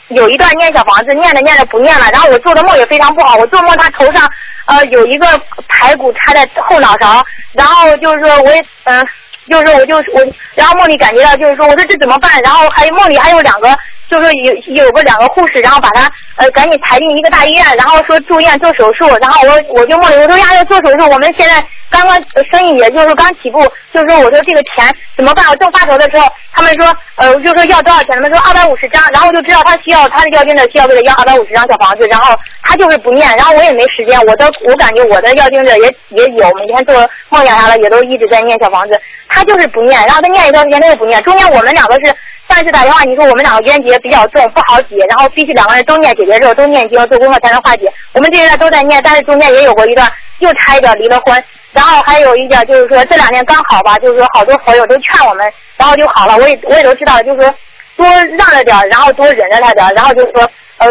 [0.08, 4.28] 有一段念小房子，念着念着不念了，然后我做的梦也非常不好，我做梦他头上
[4.66, 9.06] 呃有一个排骨插在后脑勺，然后就是说我也嗯、呃
[9.48, 10.20] 就是说我就我，
[10.56, 12.42] 然后梦里感觉到就是说我说这怎么办？
[12.42, 13.68] 然后还有梦里还有两个，
[14.10, 14.52] 就是有
[14.84, 22.20] 有个两个护士，然后把他呃赶紧抬进一个大医院，然后说住院做手术，然后我我就梦里我说呀要做手术，我们现在刚刚
[22.50, 23.62] 生意也就是刚起步，
[23.94, 24.84] 就是说我说这个钱
[25.16, 25.46] 怎么办？
[25.48, 28.08] 我正发愁的时候，他们说呃就说要多少钱？
[28.16, 36.94] 他们说二百五十张，然后我就知道他需要他的要经者需要给他要二百五十张小房子，然后他就是不念，然后我也没时间，我的我感觉我的要经者也也有每天做
[37.28, 42.14] 梦想啥的也都一直在念小房子，他就是不念，然后他念一段时间他也不念，中间我们两个是
[42.50, 50.10] 上次打电话你说我们两个冤结比较重不好解，然后必须两个人都念姐姐咒都念经做功课才能化解，我们这一段都在念，但是中间也有过一段
[50.40, 51.42] 又差一点离了婚。
[51.72, 56.36] 然后还有一点就是说，这两天刚好吧，就是说好多朋友都劝我们，然后就好了。
[56.36, 57.54] 我也我也都知道，就是说
[57.96, 60.88] 多让着点，然后多忍着他点，然后就是说呃，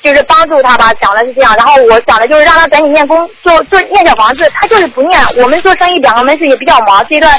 [0.00, 0.92] 就是帮助他吧。
[1.02, 5.20] 想的是这样，然后我想的就是让他赶紧念功，做做念小房子，他就是不念。
[5.38, 7.32] 我们做生意两个门市也比较忙，这一段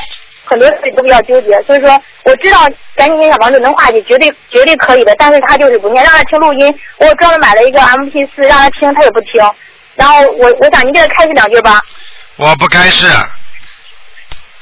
[0.50, 5.16] 很多事情都比较纠结，所以说我知道赶紧念小房子能化解，绝对绝对可以的。
[5.16, 9.34] 但是他就是不念，让他听录音，我专门买了一个 M P 四让他听，他也不听。
[9.94, 11.80] 然后我我想您给他开示两句吧。
[12.38, 13.06] 我不开示，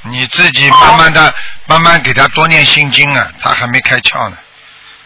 [0.03, 1.33] 你自己慢慢的、
[1.67, 4.37] 慢慢给他多念心经啊，他还没开窍呢，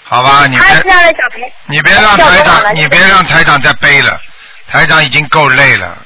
[0.04, 0.48] 好吧？
[0.48, 4.20] 你别他是让他小朋友，你别让台长，你别让台长再背了，
[4.67, 5.98] 台长已经够累了。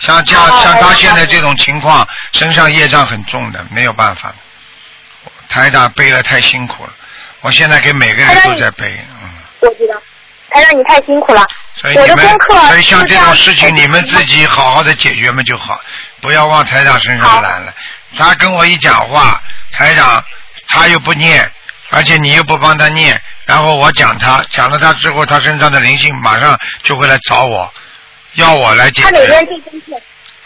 [0.00, 4.32] 像这样好好像他现在这种情况，身上业障很重的，没有办法。
[5.48, 6.92] 台长背了太辛苦了，
[7.40, 8.86] 我现在给每个人都在背，
[9.22, 9.30] 嗯。
[9.60, 9.94] 我知道。
[10.50, 11.46] 台长，你太辛苦了。
[11.74, 12.28] 所以你们
[12.66, 15.80] 所以像这种事情，你们自己好好的解决嘛就好，
[16.20, 17.72] 不要往台长身上揽了。
[18.16, 20.24] 他跟我一讲话，台长
[20.66, 21.48] 他又不念，
[21.90, 27.72] 而且你又不帮他念，然后我讲他，讲了他之后，他身上的灵性马上就会来找我，
[28.34, 29.54] 要我来解他每天决。
[29.54, 30.00] 做功课，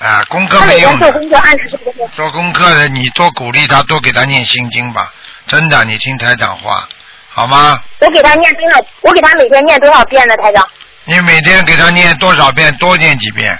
[0.04, 2.12] 啊，功课没用的，天做功课，按时做功课。
[2.14, 5.12] 做功课的你多鼓励他，多给他念心经吧，
[5.46, 6.88] 真的，你听台长话，
[7.28, 7.80] 好吗？
[8.00, 8.84] 我给他念多少？
[9.02, 10.66] 我给他每天念多少遍呢，台长？
[11.04, 12.74] 你每天给他念多少遍？
[12.76, 13.58] 多念几遍，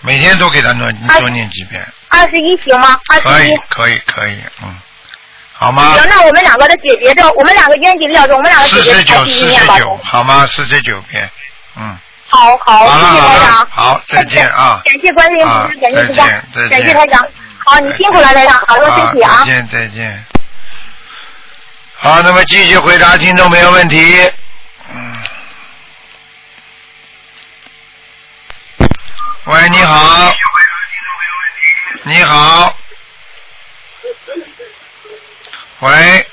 [0.00, 2.98] 每天都给他多哎多念几遍，二十一行吗？
[3.08, 4.78] 二可以十一。，可以，可以，嗯，
[5.52, 5.94] 好吗？
[5.94, 9.32] 行，那我们两个的姐姐咒，我们两个冤结比较重，我们两个四十九，四。
[9.32, 10.46] 十九，好吗？
[10.46, 11.28] 四十九遍，
[11.76, 11.98] 嗯，
[12.34, 13.66] 好好，谢谢台长。
[13.70, 17.26] 好再见啊感谢观世音菩啊萨，感谢菩萨再见再，见感谢台长。
[17.64, 19.44] 好，你辛苦了，台长，好好身体啊再。
[19.44, 20.24] 见再见。
[21.96, 24.30] 好，那么继续回答听众朋友问题。
[24.92, 25.16] 嗯。
[29.44, 30.34] 喂，你好。
[32.02, 32.76] 你好。
[35.80, 36.26] 喂，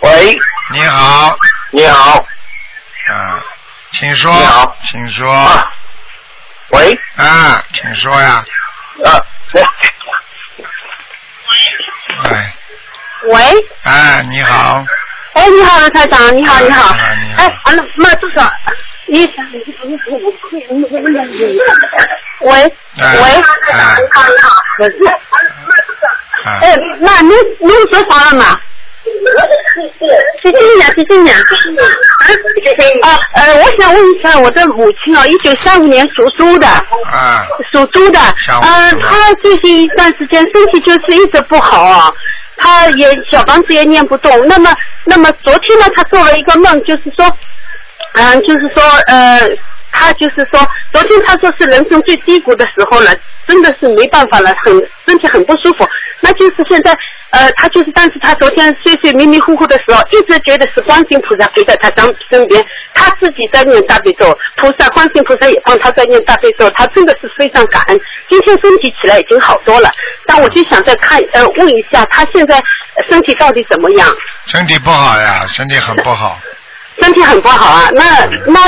[0.00, 0.38] 喂，
[0.72, 1.36] 你好，
[1.72, 2.26] 你好，
[3.10, 3.42] 啊，
[3.96, 4.76] 请说，你好。
[4.90, 5.72] 请说，啊，
[6.70, 8.44] 喂，啊，请说呀，
[9.04, 9.20] 啊，
[9.54, 9.62] 喂，
[12.24, 12.52] 喂，
[13.32, 14.84] 喂，哎，你好，
[15.34, 16.92] 哎，你好，台长，你好，你好。
[16.92, 17.42] 你好你，好。
[17.42, 18.50] 哎，完了，妈，多少？
[19.06, 19.26] 你，
[22.40, 22.52] 喂，
[22.98, 24.50] 哎喂，哎你好，你好，
[26.50, 27.30] 啊，哎，妈，您
[27.60, 28.60] 您说啥了嘛？
[30.42, 31.36] 谢谢你啊，谢谢你啊。
[33.02, 42.10] 啊，呃，我想问一下，我的母亲啊，一九三五年属猪的，啊，属猪的，想呃，她最近一段时间身体就是一直不好啊，
[42.56, 44.46] 她也小房子也念不动。
[44.48, 44.72] 那么，
[45.04, 47.26] 那么昨天呢，她做了一个梦，就是说，
[48.14, 49.40] 嗯、就是说，呃，
[49.94, 50.60] 她就是说，
[50.92, 53.14] 昨天他说是人生最低谷的时候了，
[53.46, 54.74] 真的是没办法了，很
[55.06, 55.88] 身体很不舒服。
[56.20, 56.92] 那就是现在，
[57.30, 68.00] 呃，他就是，但是他昨天睡睡迷迷糊糊的时候，一直觉得是观世音菩萨陪在他身身边，他自己在念大悲咒，菩萨观世音菩萨也帮他在念大悲咒，他真的是非常感恩。
[68.28, 69.90] 今天身体起来已经好多了，
[70.26, 74.08] 但我就想再看，呃，问一下他现在呃身体到底怎么样？
[74.46, 76.38] 身体不好呀，身体很不好，
[77.00, 78.60] 身体很不好啊，那那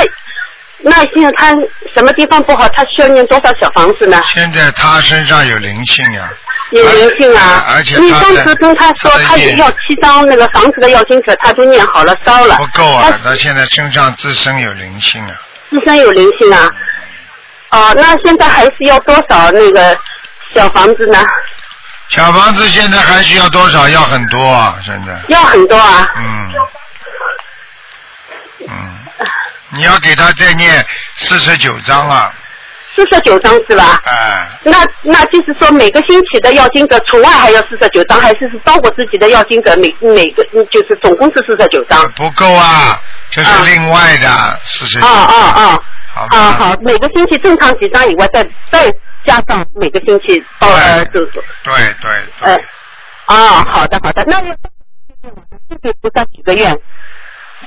[0.79, 1.49] 那现在他
[1.95, 2.67] 什么地方不好？
[2.69, 4.21] 他需要念多少小房子呢？
[4.33, 6.29] 现在他身上有灵性呀，
[6.71, 7.65] 有灵性啊！
[7.69, 12.57] 而且你他在上次跟他说他要七张那个房子的要经者，他就念好了烧了。
[12.57, 15.33] 不够啊，他他现在身上自身有灵性啊，
[15.71, 16.69] 自身有灵性啊。
[17.69, 19.97] 哦、那现在还是要多少那个
[20.53, 21.19] 小房子呢？
[22.09, 23.89] 小房子现在还需要多少？
[23.89, 26.07] 要很多啊，现在，要很多啊。
[26.15, 26.53] 嗯，
[28.69, 28.99] 嗯，
[29.77, 30.85] 你要给他再念
[31.15, 32.33] 四十九章啊，
[32.95, 34.01] 四十九张是吧？
[34.05, 42.11] 哎，那那就是说每个星期的要经者除外还要四十九张，还是是照顾自己的要经者每每个嗯就是总共是四十九张？
[42.13, 44.27] 不够啊，这是另外的
[44.65, 45.05] 四十九。
[45.05, 45.79] 啊啊啊！
[46.13, 48.91] 好啊好，每个星期正常几张以外，再再
[49.25, 51.31] 加上每个星期到呃就是
[51.63, 52.11] 对对
[52.41, 52.55] 呃
[53.25, 54.55] 啊好的好的，那我
[55.69, 56.75] 自己菩萨几个愿？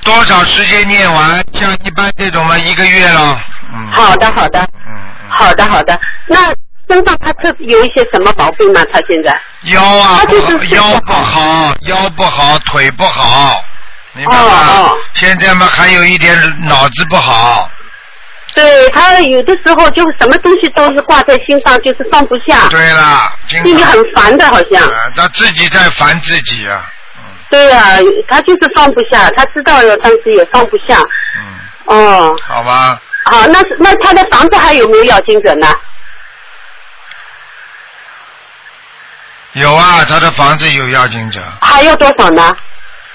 [0.03, 1.43] 多少时间念完？
[1.53, 3.39] 像一般这种嘛，一个月了。
[3.71, 3.87] 嗯。
[3.91, 4.93] 好的好的，嗯
[5.29, 6.47] 好的好的，那
[6.89, 8.81] 身上他特有一些什么毛病吗？
[8.91, 9.39] 他现在？
[9.63, 13.63] 腰啊他就是，腰不好，腰不好，腿不好，
[14.13, 14.43] 明白吗？
[14.43, 17.69] 哦现在嘛，还有一点脑子不好。
[18.53, 22.67] 对他有的时候就什么东西都是挂在心上，就是放不下。
[22.69, 24.83] 对了，心里很烦的，好像。
[24.83, 26.85] 啊他自己在烦自己啊。
[27.51, 30.97] 对呀、他就是放不下，他知道了，但是也放不下。
[31.37, 31.59] 嗯。
[31.85, 35.67] 哦，好吧，好，那是那他的房子还有没有要精者呢？
[39.53, 42.55] 有啊，他的房子有要经者，还要多少呢？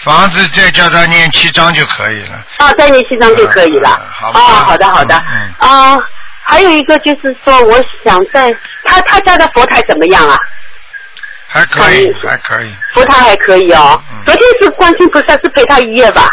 [0.01, 2.44] 房子再叫他念七章就可以了。
[2.59, 3.88] 啊，再念七张就可以了。
[3.99, 5.16] 嗯好吧啊，好的好的。
[5.16, 5.99] 嗯啊，
[6.42, 10.37] 还有一个就是说，我想在他他家的佛台怎么样啊？
[11.48, 12.74] 还可以，还可以。
[12.92, 14.02] 佛台还可以哦。
[14.11, 16.28] 嗯昨天是观世音菩萨是陪他一夜吧？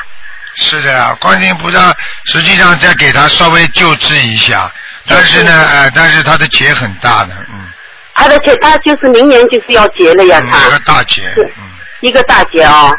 [0.56, 1.96] 是的呀，观世音菩萨
[2.26, 4.72] 实际上在给他稍微救治一下，
[5.08, 7.68] 但是呢，哎，但是他的结很大的，嗯，
[8.16, 11.64] 他的结他就是明年就是要结了呀，嗯他一个大结，嗯
[12.02, 12.96] 一个大结哦。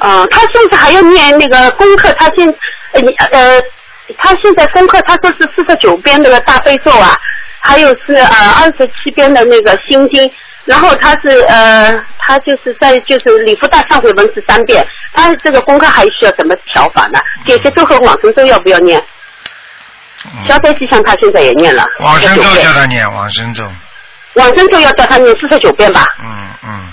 [0.00, 2.12] 嗯，他是不是还要念那个功课？
[2.14, 2.46] 他现
[2.92, 3.60] 呃你呃，
[4.18, 7.16] 他现在功课他说是四十九遍那个大悲咒啊，
[7.60, 10.30] 还有是呃二十七遍的那个心经，
[10.64, 17.20] 然后他是呃他就是在就是礼佛大忏悔文是三遍，他这个功课还需要怎么调法呢？
[17.46, 19.02] 姐姐咒和往生咒要不要念？
[20.48, 23.70] 消灾吉祥他现在也念了，嗯往生咒49遍叫他念往生咒，
[24.34, 26.02] 往生咒要叫他念四十九遍吧。
[26.22, 26.92] 嗯嗯，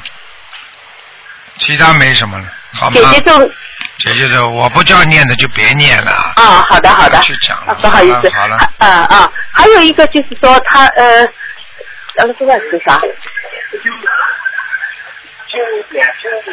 [1.58, 2.96] 其他没什么了，好吗？
[2.96, 3.52] 姐姐咒
[3.98, 6.12] 姐姐咒，我不叫念的就别念了。
[6.36, 11.26] 啊，好的好的，去讲了啊，不好意思，好了，啊啊，还有一个就是说他呃，
[12.18, 13.02] 呃，这个是啥？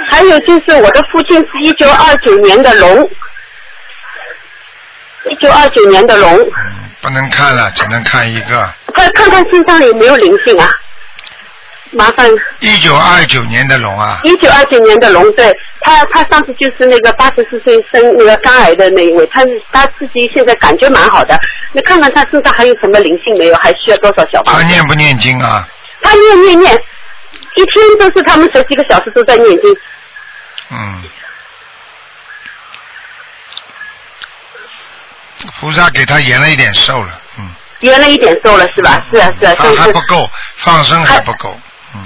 [0.09, 3.11] 还有就是我的父亲是一九二九年的龙，
[5.25, 6.51] 一九二九年的龙，
[7.01, 8.68] 不能看了，只能看一个。
[8.94, 10.68] 快看看身上有没有灵性啊？
[11.92, 12.29] 麻烦
[12.61, 21.38] 一九二九年的龙啊，一九二九年的龙，对他，他上次就是那个八十四岁生那个肝癌的那一位，他是他自己现在感觉蛮好的。
[21.72, 23.55] 你看看他身上还有什么灵性没有？
[23.57, 24.62] 还需要多少小房他？
[24.66, 25.68] 念不念经啊？
[26.03, 26.74] 他念念念，
[27.55, 29.77] 一天都是他们十几个小时都在念经。
[30.70, 31.05] 嗯。
[35.61, 37.48] 菩萨给他延了一点寿了，嗯，
[37.81, 39.07] 延了一点寿了是吧？
[39.12, 41.57] 是啊是啊，他还不够，放生还不够，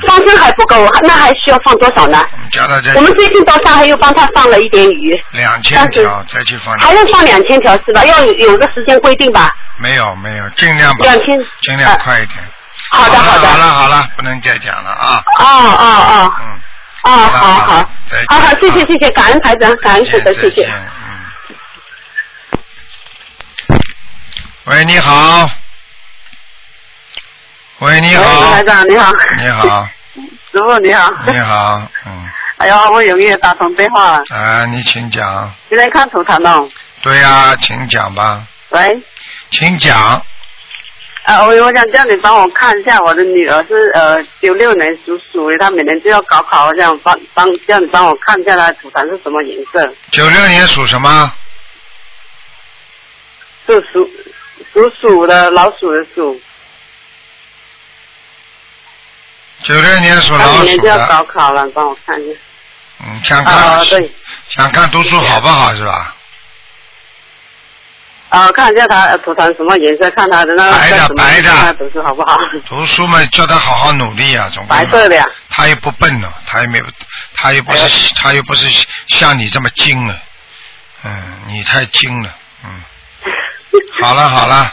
[0.06, 2.24] 放生还不够，那还需要放多少呢？
[2.50, 6.76] 加到这我们最近到上海又帮他放了一点鱼，两千条再去放。
[6.78, 8.04] 还要放两千条是吧？
[8.04, 9.54] 要有有个时间规定吧？
[9.78, 12.38] 没有没有，尽量吧两千尽量快一点。
[12.90, 13.48] 好的好的。
[13.48, 15.22] 好了好了，不能再讲了啊。
[15.38, 16.34] 哦哦哦。
[16.40, 16.60] 嗯。
[17.04, 20.72] 哦，好好，再见好好，谢谢谢谢，感恩台长，感恩台长，谢谢。
[24.66, 25.61] 喂，你好。
[27.82, 28.52] 喂，你好。
[28.52, 29.12] 台长你好。
[29.38, 29.84] 你好，
[30.52, 31.12] 师傅你好。
[31.26, 34.22] 你好，嗯，哎呀，我永远打通电话了。
[34.32, 35.52] 啊，你请讲。
[35.68, 36.68] 今天看图腾哦。
[37.02, 39.02] 对呀、请讲吧，喂。
[39.50, 39.98] 请讲。
[41.24, 49.92] 啊，我我想叫你帮我看一下，我的女儿是呃九六年属鼠的，她每年就要高考，我想帮帮叫你帮我看一下她的图腾是什么颜色？
[50.12, 51.32] 九六年属什么？
[53.66, 54.08] 是属
[54.72, 56.40] 属鼠的，老鼠的鼠。
[59.62, 62.40] 九六年属她老鼠每年就要高，考了，帮我看一下。
[63.04, 63.80] 嗯，想看。
[64.48, 66.14] 想看读书好不好是吧？
[68.28, 72.36] 啊，看一下他涂成什么颜色，看他的那个白的白的读书好不好？
[72.66, 75.26] 读书嘛，叫他好好努力啊，总归白色的呀。
[75.50, 76.84] 他又不笨了，他又没有，
[77.34, 80.18] 他又不是，他又不是像你这么精了，
[81.04, 82.34] 嗯，你太精了，
[82.64, 82.82] 嗯，
[84.00, 84.72] 好 了好了，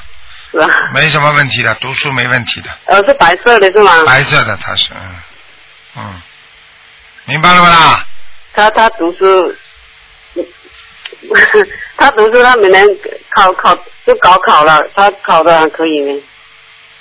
[0.51, 0.67] 是啊。
[0.93, 4.03] 没什么问题的，读书没问题的，呃，是白色的是吗？
[4.05, 5.15] 白色的他是，嗯，
[5.97, 6.21] 嗯，
[7.25, 8.05] 明白了吧啦？
[8.53, 9.55] 他他读书，
[11.97, 12.85] 他读书， 他每年
[13.35, 13.75] 考考
[14.05, 16.21] 就高考了，他考的还可以呢。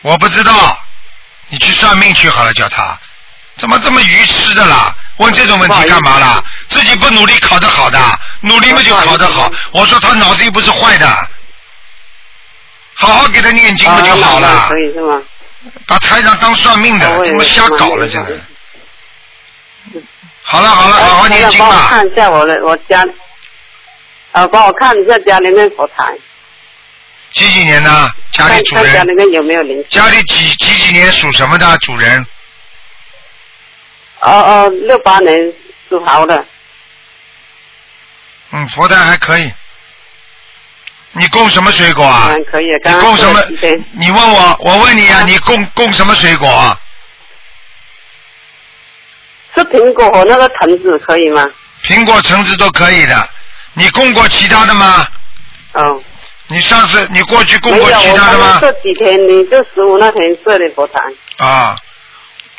[0.02, 0.52] 我不知道，
[1.48, 2.96] 你去算命去好了，叫他，
[3.56, 4.94] 怎么这么愚痴的啦？
[5.16, 6.40] 问这种问题干嘛啦？
[6.68, 7.98] 自己不努力考得好的，
[8.42, 9.50] 努力嘛就考得好。
[9.72, 11.06] 我说他脑子又不是坏的，
[13.00, 14.48] 好好给他念经不就好了？
[14.48, 15.22] 啊可以是吗？
[15.86, 18.40] 把台长当算命的，怎么瞎搞了是这个？
[20.42, 21.86] 好了好了，哎好好念经吧。
[21.88, 23.04] 看一下我的我家，
[24.32, 26.12] 呃，帮我看一下家里面佛台，
[27.32, 27.90] 几几年的？
[28.32, 29.06] 家里主看看家人？
[29.06, 29.84] 里面有没有灵。
[29.88, 32.26] 家里几几几年属什么的主人？
[34.20, 35.52] 哦哦，六八年
[35.88, 36.44] 属猴的，
[38.50, 39.52] 嗯，佛台还可以。
[41.18, 42.32] 你供什么水果啊？
[42.34, 42.66] 嗯，可以。
[42.84, 43.42] 你供什么？
[43.92, 46.78] 你问我，我问你啊，你供供什么水果啊？
[49.54, 51.46] 是苹果和那个橙子可以吗？
[51.82, 53.28] 苹果、橙子都可以的。
[53.74, 55.06] 你供过其他的吗？
[55.74, 56.00] 哦，
[56.48, 58.60] 你上次你过去供，过其他的吗刚？
[58.60, 60.94] 这几天你就十五那天这里佛台。
[61.44, 61.76] 啊，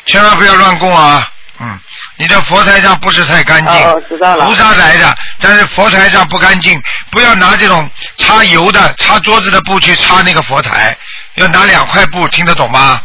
[0.06, 1.28] 千万不要乱供啊！
[1.60, 1.78] 嗯，
[2.20, 6.78] 你的佛台上不是太干净，哦哦知道了菩萨来的，但是佛台上不干净，
[7.10, 10.94] 不要拿这种擦油的、擦桌子的布去擦那个佛台，
[11.36, 13.00] 要拿两块布，听得懂吗？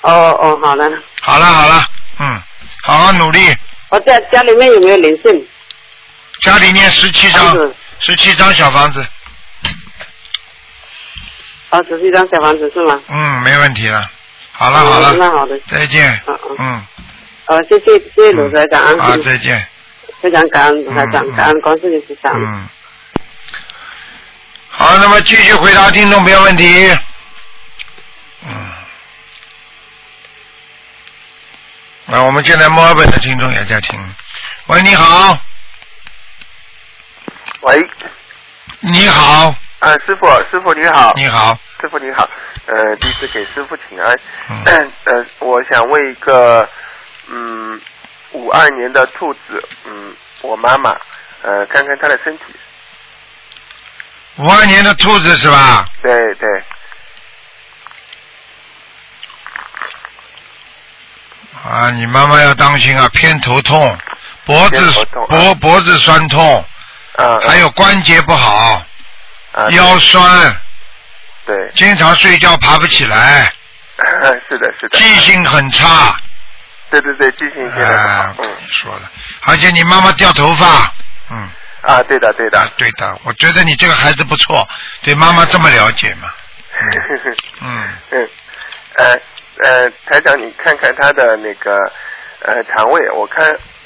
[0.00, 0.84] 哦哦，好了，
[1.22, 1.86] 好了好了，
[2.18, 2.42] 嗯，
[2.82, 3.56] 好好努力，
[3.90, 5.46] 我家家里面有没有灵性？
[6.42, 7.56] 家里面十七张，
[8.00, 9.06] 十七张小房子，
[11.70, 13.00] 哦，十七张小房子是吗？
[13.06, 14.04] 嗯，没问题了。
[14.56, 16.86] 好了嗯好了，那好的，再见，嗯嗯，嗯，
[17.46, 19.66] 哦，谢谢谢谢卢台长，好，再见，
[20.22, 22.30] 非常感恩卢台长感恩观世音菩萨。
[22.32, 22.68] 嗯。
[24.68, 26.96] 好，那么继续回答听众朋友问题。
[28.46, 28.70] 嗯。
[32.06, 33.98] 啊，我们现在墨尔本的听众也在听。
[34.66, 35.36] 喂，你好，
[37.62, 37.88] 喂，
[38.80, 42.28] 你好，啊，师傅，师傅你好，你好，师傅你好，
[42.66, 44.18] 呃，弟子给师傅请安。
[44.48, 46.68] 嗯 呃，我想问一个，
[47.28, 47.80] 嗯，
[48.32, 50.96] 五二年的兔子，嗯，我妈妈，
[51.42, 52.44] 呃，看看她的身体。
[54.36, 55.84] 五二年的兔子是吧？
[56.02, 56.48] 对对，
[61.62, 63.96] 啊，你妈妈要当心啊，偏头痛，
[64.44, 66.64] 脖子脖脖子酸痛，
[67.16, 68.82] 啊，还有关节不好，
[69.52, 70.60] 啊腰酸，
[71.46, 73.52] 对，经常睡觉爬不起来，
[74.48, 76.16] 是的，是的，记性很差。
[76.90, 79.10] 对对对，记性现在不啊好，，嗯，你说了，
[79.46, 80.92] 而且你妈妈掉头发，
[81.30, 81.50] 嗯，
[81.82, 84.66] 啊，对的对啊的，对的，我觉得你这个孩子不错，
[85.02, 86.28] 对妈妈这么了解嘛，
[87.62, 88.28] 嗯， 嗯，
[88.96, 89.20] 呃
[89.62, 91.76] 呃，台长，你看看他的那个
[92.40, 93.44] 呃肠胃，我看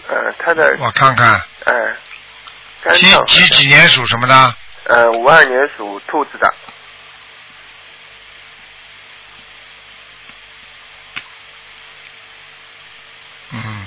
[0.08, 4.54] 呃他的我看看，呃几几几年属什么的？
[4.84, 6.54] 呃五二年属兔子的，
[13.50, 13.86] 嗯，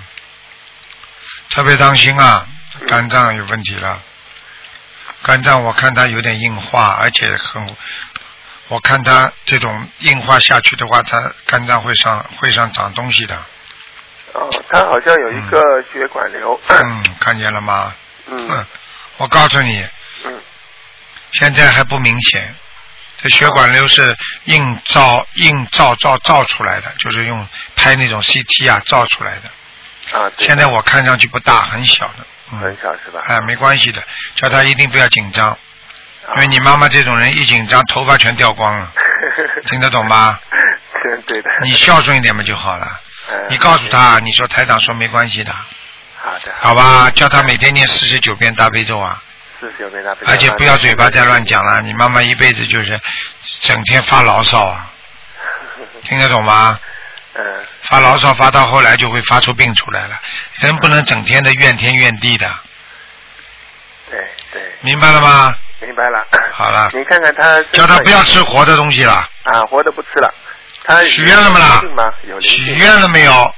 [1.51, 2.47] 特别当心啊，
[2.87, 4.01] 肝脏有问题了。
[5.23, 7.75] 肝脏我看它有点硬化，而且很，
[8.69, 13.35] 我看它这种硬化下去的话，它肝脏会上会上长东西的。
[14.33, 15.59] 哦，它好像有一个
[15.91, 17.93] 血管瘤，嗯，看见了吗？
[18.27, 18.65] 嗯嗯，
[19.17, 19.85] 我告诉你，
[20.25, 20.41] 嗯
[21.31, 22.55] 现在还不明显。
[23.17, 29.51] 这血管瘤是硬造硬造造造出来的，就是用拍那种 CT 啊造出来的。
[30.13, 32.25] 啊，现在我看上去不大，很小的。
[32.53, 33.21] 嗯很小是吧？
[33.27, 34.03] 哎，没关系的，
[34.35, 35.57] 叫他一定不要紧张，啊
[36.35, 38.91] 因为你妈妈这种人一紧张，头发全掉光了，
[39.67, 40.37] 听得懂吗？
[41.03, 41.49] 对对的。
[41.61, 42.85] 你孝顺一点嘛就好了。
[43.29, 45.53] 呃你告诉他，你说台长说没关系的，
[46.21, 47.09] 好的，好吧？
[47.11, 49.21] 叫他每天念四十九遍大悲咒啊，
[49.59, 51.79] 四十九遍大悲咒而且不要嘴巴再乱讲了。
[51.81, 52.99] 你妈妈一辈子就是
[53.61, 54.91] 整天发牢骚啊，
[56.03, 56.77] 听得懂吗？
[57.33, 57.43] 嗯，
[57.91, 60.17] 发牢骚发到后来就会发出病出来了，
[60.61, 62.49] 人不能整天的怨天怨地的，
[64.09, 65.53] 对对，明白了吗？
[65.81, 66.25] 明白了。
[66.53, 69.27] 好了你看看他叫他不要吃活的东西了。
[69.43, 70.33] 啊，活的不吃了。
[70.85, 72.39] 他许愿了没啦有。
[72.39, 73.55] 许愿了没有？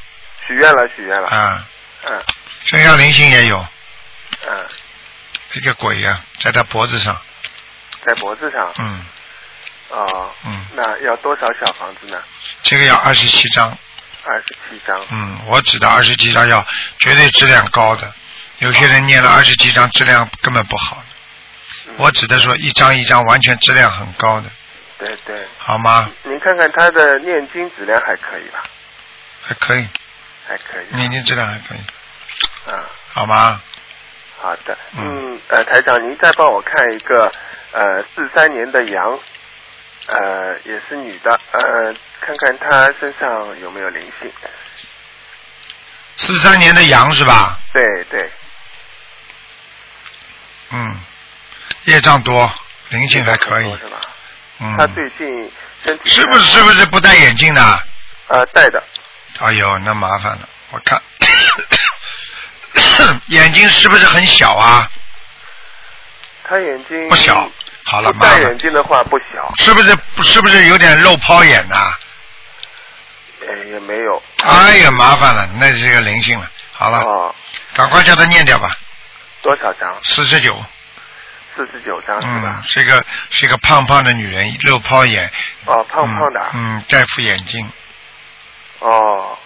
[0.48, 1.28] 许愿了，许愿了。
[1.28, 1.64] 啊，
[2.06, 2.20] 嗯
[2.64, 3.64] 身上灵性也有
[4.48, 4.68] 嗯，
[5.52, 7.16] 这个鬼呀、在他脖子上，
[8.04, 8.74] 在脖子上。
[8.80, 9.06] 嗯，
[9.90, 10.32] 哦。
[10.44, 10.66] 嗯。
[10.74, 12.18] 那要多少小房子呢？
[12.64, 13.78] 这个要二十七张，
[14.26, 15.00] 二十七张。
[15.12, 16.66] 嗯，我指的二十七张要
[17.00, 18.14] 绝对质量高的，
[18.60, 21.04] 有些人念了二十七张质量根本不好
[21.98, 24.50] 我指的说一张一张完全质量很高的，
[24.98, 25.46] 对对。
[25.58, 26.10] 好吗？
[26.24, 28.64] 您看看他的念经质量还可以吧？
[29.46, 29.88] 还可以，
[30.48, 30.86] 还可以。
[30.96, 33.62] 念经质量还可以，啊，好吗？
[34.40, 34.78] 好的。
[34.98, 37.32] 嗯，呃，台长，您再帮我看一个，
[37.72, 39.20] 呃，四三年的羊，
[40.08, 41.94] 呃，也是女的，呃，
[42.26, 44.32] 看看他身上有没有灵性。
[46.16, 47.58] 四三年的羊是吧？
[47.74, 48.32] 对对，
[50.70, 51.00] 嗯，
[51.86, 52.50] 业障多，
[52.90, 54.00] 灵性还可以是吧？
[54.60, 55.52] 嗯他，最近
[55.84, 57.62] 身体是不是是不是不戴眼镜的？
[58.28, 58.82] 呃戴的，
[59.40, 61.02] 哎呦，那麻烦了，我看
[63.28, 64.90] 眼睛是不是很小啊？
[66.46, 67.50] 他眼睛不小，
[67.86, 71.98] 好了，不麻烦戴眼镜的话不小，是不是是不是有点漏泡眼呐、
[73.48, 74.22] 呃也没有。
[74.44, 76.50] 哎呀，麻烦了，那是个灵性了。
[76.74, 77.36] 好了，哦，
[77.76, 78.70] 赶快叫他念掉吧，
[79.41, 79.96] 多少张？
[80.04, 80.64] 四十九。
[81.56, 82.62] 四十九张是嗯吧，？
[82.66, 85.32] 是一个是一个胖胖的女人，六泡眼。
[85.66, 86.50] 哦，胖胖的啊。
[86.54, 87.72] 嗯，嗯戴副眼镜。
[88.80, 89.38] 哦，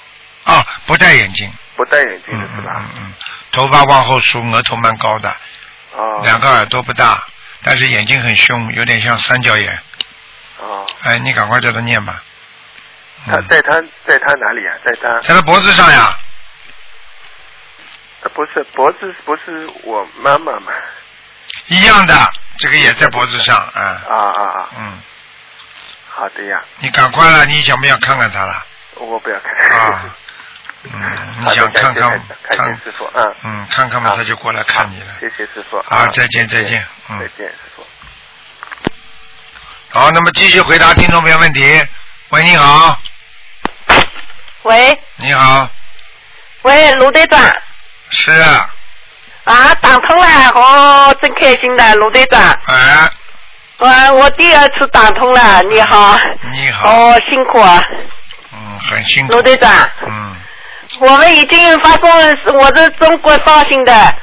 [0.46, 1.52] 啊，不戴眼镜。
[1.76, 2.78] 不戴眼镜的是吧？
[2.80, 3.14] 嗯嗯，
[3.52, 5.30] 头发往后梳，额头蛮高的，
[5.96, 6.20] 哦。
[6.24, 7.22] 两个耳朵不大，
[7.62, 9.78] 但是眼睛很凶，有点像三角眼。
[10.60, 12.24] 哦，哎，你赶快叫他念吧。
[13.28, 14.74] 嗯他在他在他哪里啊？
[14.86, 16.16] 在他在他脖子上呀。
[18.22, 20.72] 呃不是脖子不是我妈妈嘛？
[21.68, 22.14] 一样的，
[22.58, 23.82] 这个也在脖子上啊。
[24.10, 24.70] 啊啊啊！
[24.78, 25.00] 嗯，
[26.10, 28.66] 好的呀，你赶快了，你想不想看看他了？
[28.96, 29.80] 我不要看。
[29.80, 30.16] 啊，
[30.84, 30.92] 嗯，
[31.46, 32.20] 你想看看
[32.58, 35.14] 看师傅，嗯，嗯，看看嘛，他就过来看你了。
[35.20, 35.78] 谢谢师傅。
[35.78, 37.86] 啊再见再见嗯再见，师傅。
[39.90, 41.86] 好，那么继续回答听众朋友问题。
[42.30, 43.00] 喂，你好，
[44.68, 45.00] 喂。
[45.16, 45.68] 你好，
[46.64, 47.40] 喂，卢队长。
[48.10, 48.70] 是啊，
[49.46, 52.42] 啊，打通了，哦，真开心的，卢队长。
[52.42, 53.10] 哎，
[53.78, 56.18] 我我第二次打通了，你好。
[56.52, 57.80] 你好，哦，辛苦啊，
[58.52, 59.34] 嗯，很辛苦。
[59.34, 59.72] 卢，队长。
[60.06, 60.36] 嗯，
[61.00, 64.16] 我们已经发送，我是中国绍兴的，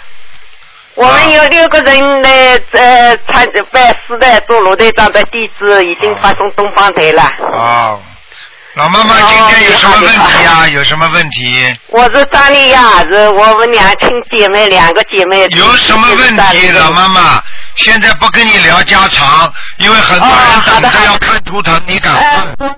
[0.94, 7.22] 我们有六个人来呃参拜师的做卢队长的地址，已经发送东方台了。
[7.38, 8.02] 哦，
[8.74, 10.66] 老妈妈今天有什么问题啊？
[10.68, 11.76] 有什么问题？
[11.90, 15.46] 我是张丽亚，是我们两亲姐妹，两个姐妹。
[15.50, 17.40] 有什么问题，老妈妈？
[17.76, 22.76] 现在不跟你聊家常，因为很多人等着要看图腾，你赶快。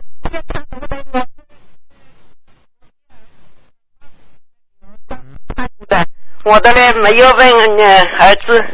[6.44, 8.64] 我的呢没有问呃儿子，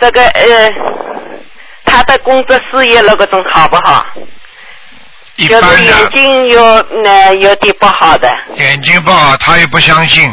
[0.00, 0.68] 这个呃
[1.84, 4.04] 他的工作事业那个种好不好？
[5.38, 6.62] 一般就是眼，睛有
[7.04, 8.28] 呃有点不好的。
[8.56, 10.28] 眼睛不好，他也不相信。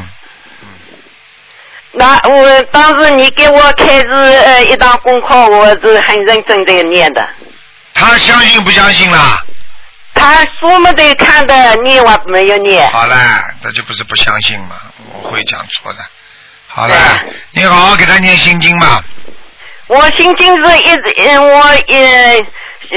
[1.92, 7.26] 那我当时你给我开始呃一档功课，我是很认真的念的。
[7.94, 9.38] 他相信不相信啦？
[10.16, 12.90] 他书没得看的，念我没有念。
[12.92, 13.16] 好了，
[13.62, 14.76] 那就不是不相信嘛，
[15.22, 16.00] 我会讲错的。
[16.68, 16.96] 好了，
[17.52, 19.04] 你好好给他念心经嘛。
[19.88, 22.46] 我心经是一直，嗯，我呃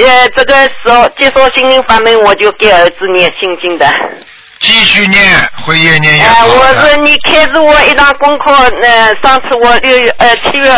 [0.05, 3.87] 呃这个时候接受心灵法门，我就给儿子念心经的。
[4.61, 5.23] 继续念，
[5.65, 6.91] 会越念越哎、好我的。
[6.91, 10.71] 是你开始我一张功课，呃，上次我六月呃七月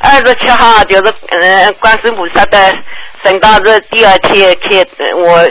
[0.00, 2.76] 二十七号就是呃观世菩萨的
[3.24, 5.50] 圣诞日第二天开，呃我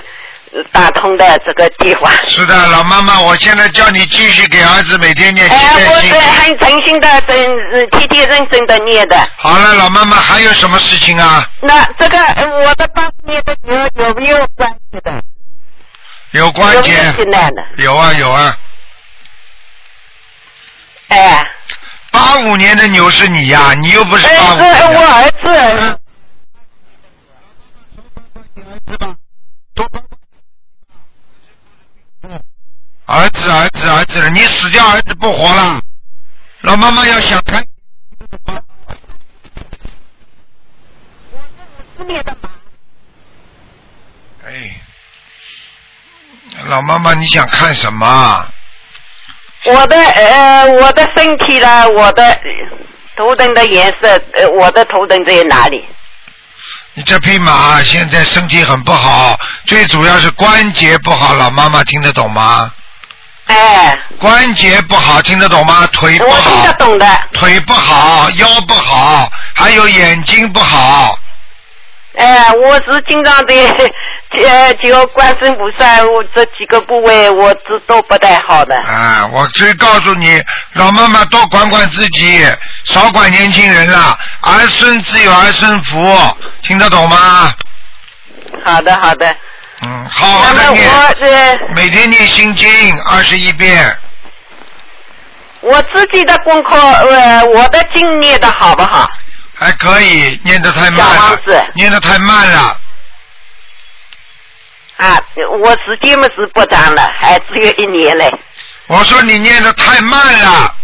[0.71, 2.11] 打通的这个电话。
[2.23, 6.13] 是的，老妈妈，我现在叫你继续给儿子每天念七哎、我是。
[6.41, 7.37] 很诚心的，真
[7.71, 9.15] 呃天天认真的念的。
[9.37, 11.41] 好了，老妈妈，还有什么事情啊？
[11.61, 13.10] 那这个呃我的帮
[16.61, 18.57] 关节有没有啊有啊。
[21.09, 21.47] 哎。
[22.11, 24.77] 八五年的牛是你呀、你又不是哎，八五年的。
[24.77, 25.99] 是我儿子。
[33.05, 35.81] 儿子，儿子，儿子，你死掉，儿子不活了。
[36.61, 37.65] 老妈妈要想开
[41.97, 42.49] 你的吗。
[44.45, 44.81] 哎，
[46.67, 48.45] 老妈妈，你想看什么？
[49.65, 52.39] 我的呃，我的身体呢，我的呃
[53.15, 55.85] 头灯的颜色，呃，我的头灯在哪里？
[56.93, 62.71] 你这匹马现在身体很不好，最主要是关节不好，老妈妈听得懂吗？
[63.45, 63.97] 哎。
[64.19, 65.87] 关节不好，听得懂吗？
[65.93, 67.21] 腿不我听得，懂的。
[67.33, 71.17] 腿不好，腰不好，还有眼睛不好。
[72.17, 73.53] 哎，我是经常的，
[74.33, 78.75] 呃，就观世音菩萨，我这几个部位我这都不太好的。
[78.77, 80.41] 啊，我只告诉你，
[80.73, 82.41] 老妈妈多管管自己，
[82.85, 84.17] 少管年轻人了。
[84.41, 85.99] 儿孙自有儿孙福，
[86.63, 87.53] 听得懂吗？
[88.63, 89.35] 好的，好的。
[89.81, 92.69] 嗯，好好的念，每天念心经
[93.03, 93.97] 二十一遍。
[95.59, 99.09] 我自己的功课，呃，我的经念的好不好？
[99.55, 102.77] 还可以，念得太慢小了念得太慢了。
[105.01, 105.19] 啊，
[105.63, 108.31] 我时间嘛是不长了，还只有一年嘞。
[108.87, 110.75] 我说你念的太慢了。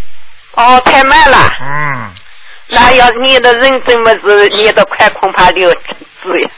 [0.54, 1.38] 哦，太慢了。
[1.62, 2.12] 嗯，
[2.70, 6.50] 那要念的认真么是念得快，恐怕就字呀。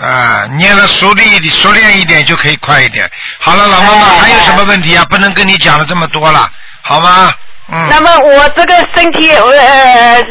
[0.00, 3.10] 啊，念了熟练一点，熟练一点就可以快一点。
[3.38, 5.04] 好了，老妈妈还有什么问题啊？
[5.10, 6.50] 不能跟你讲了这么多了，
[6.80, 7.30] 好吗？
[7.70, 7.88] 嗯。
[7.90, 10.26] 那么我这个身体，呃，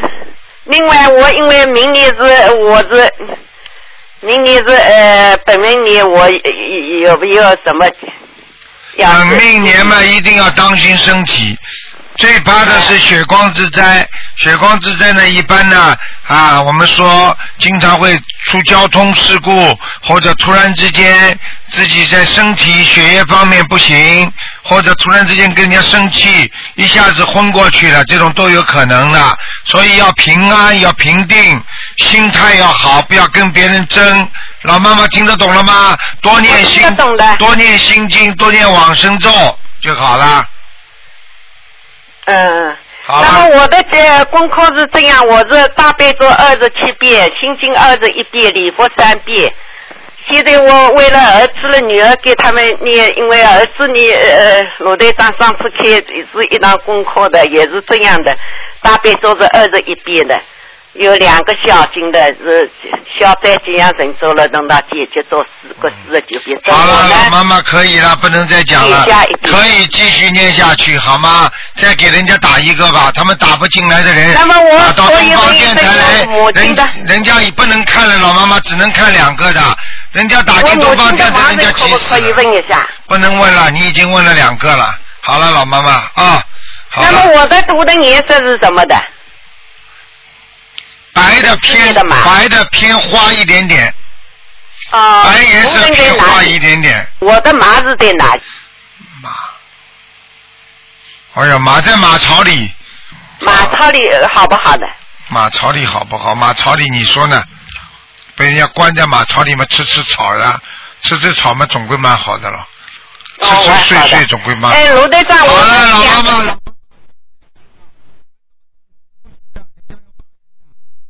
[0.64, 3.14] 另外我因为明年是我是
[4.22, 7.90] 明年是呃本命年，我有没有什么？
[8.98, 11.58] 本命年嘛，一定要当心身体。
[12.18, 14.07] 最怕的是血光之灾，
[14.38, 15.95] 血光之灾呢，一般呢
[16.28, 21.38] 啊，我们说经常会出交通事故，或者突然之间
[21.70, 24.32] 自己在身体血液方面不行，
[24.62, 29.38] 或者突然之间跟人家生气，一下子昏过去了，这种都有可能的。
[29.66, 31.64] 所以要平安，要平定，
[31.97, 34.30] 心态要好，不要跟别人争。
[34.64, 35.97] 老妈妈听得懂了吗？
[36.22, 36.84] 多念心，
[37.38, 39.30] 多念心经，多念往生咒
[39.82, 40.39] 就好了。
[40.39, 40.45] 嗯，
[43.08, 49.52] 那么我的这功课是这样，我是大悲咒二十七遍，心经二十一遍，礼佛三遍。
[50.32, 58.34] 现在我为了儿子的女儿给他们念，因为儿子你呃，罗队长上次开是一堂功课的，也是这样的，
[58.82, 60.40] 大悲咒是二十一遍的。
[60.94, 62.70] 有两个小经的是
[63.18, 66.60] 小灾吉祥神咒了，等到姐姐做四个四十九遍。
[66.68, 69.06] 好了，老妈妈可以了，不能再讲了。
[69.46, 71.50] 可以继续念下去，好吗？
[71.76, 76.76] 再给人家打一个吧，他们打不进来的人，那么我打到东方电台来，人
[77.06, 79.62] 人家也不能看了，老妈妈只能看两个的，
[80.12, 82.36] 人家打进东方电台，人家急死了。
[83.08, 84.94] 不能问了，你已经问了两个了。
[85.22, 86.44] 好了，老妈妈啊，
[86.89, 89.02] 好那么我的读的颜色是什么的？
[91.14, 93.93] 白的偏白的偏花一点点，
[94.91, 97.07] 啊，白颜色偏花一点点。
[97.20, 98.26] 我的马是在哪？
[99.22, 99.30] 马，
[101.34, 102.72] 哎呀，马在马槽里。
[103.39, 104.86] 马槽里好不好的？
[105.30, 106.36] 马槽里好不好？
[106.36, 107.43] 马槽里你说呢？
[108.36, 110.59] 被人家关在马槽里面吃吃草呀，
[111.01, 112.68] 吃吃草嘛，总归蛮好的了。
[113.39, 114.72] 吃吃睡睡总归蛮。
[114.72, 116.55] 哎，卢队长，我老妈妈。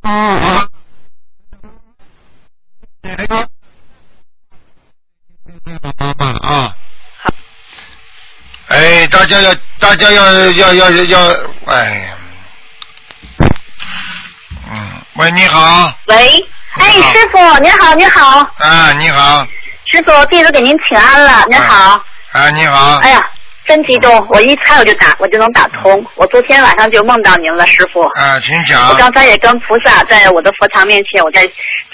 [0.02, 0.68] 嗯。
[6.42, 6.74] 啊。
[8.68, 11.18] 哎，大家要，大家要要要要，
[11.66, 12.16] 哎呀。
[14.74, 15.92] 嗯，喂，你好。
[16.06, 16.46] 喂，
[16.78, 18.38] 哎，师傅，你好，你好。
[18.58, 19.46] 啊，你好。
[19.86, 22.02] 师傅，弟子给您请安了，你好。
[22.32, 22.96] 啊，你好。
[22.98, 23.20] 哎呀。
[23.64, 24.26] 真激动！
[24.28, 26.04] 我一猜我就打，我就能打通。
[26.16, 28.02] 我昨天晚上就梦到您了，师傅。
[28.02, 28.88] 啊，请讲。
[28.88, 31.48] 我刚才也跟菩萨在我的佛堂面前，我在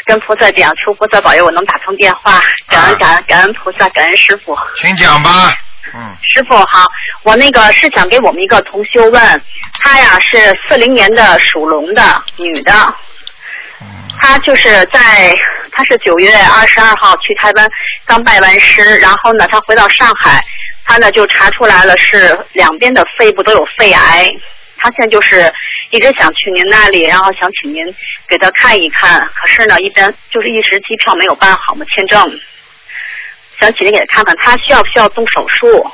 [0.04, 2.40] 跟菩萨讲，求菩萨保佑我能打通电话。
[2.66, 4.56] 感恩感恩感恩菩萨，感恩师傅。
[4.76, 5.30] 请讲吧。
[5.94, 6.16] 嗯。
[6.34, 6.86] 师傅好，
[7.22, 9.42] 我那个是想给我们一个同修问，
[9.82, 12.02] 她呀是四零年的属龙的
[12.36, 12.72] 女的，
[14.18, 15.36] 她就是在
[15.70, 17.68] 她是九月二十二号去台湾
[18.06, 20.40] 刚拜完师，然后呢她回到上海。
[20.88, 24.26] 他呢就查出来了是两边的肺部都有肺癌，
[24.78, 25.52] 他现在就是
[25.90, 27.76] 一直想去您那里，然后想请您
[28.26, 32.18] 给他看一看，可是呢一边就是一时机票没有办好嘛签证，
[33.60, 35.90] 想请您给他看看他需要不需要动手术。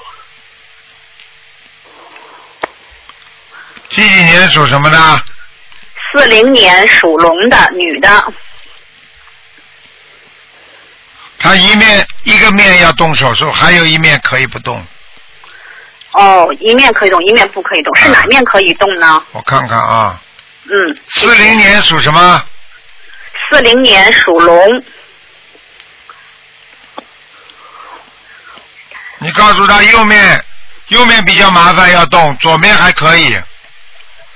[3.90, 4.97] 几几年属什么的？
[6.12, 8.32] 四零年属龙的女的。
[11.45, 14.82] 他一面一个面要动手术，还有一面可以不动。
[16.12, 19.22] 哦，一面可以动，一面不可以动，是哪面可以动呢？
[19.32, 20.18] 我看看啊。
[20.64, 20.97] 嗯。
[21.09, 22.42] 四零年属什么？
[23.51, 24.82] 四零年属龙。
[29.18, 30.42] 你告诉他右面，
[30.88, 33.38] 右面比较麻烦要动，左面还可以。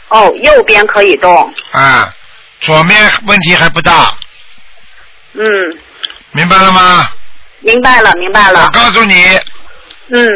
[0.09, 1.54] 哦，右边可以动。
[1.70, 2.12] 啊，
[2.61, 4.14] 左面问题还不大。
[5.32, 5.78] 嗯。
[6.32, 7.10] 明白了吗？
[7.60, 8.64] 明白了，明白了。
[8.64, 9.38] 我告诉你。
[10.10, 10.26] 嗯。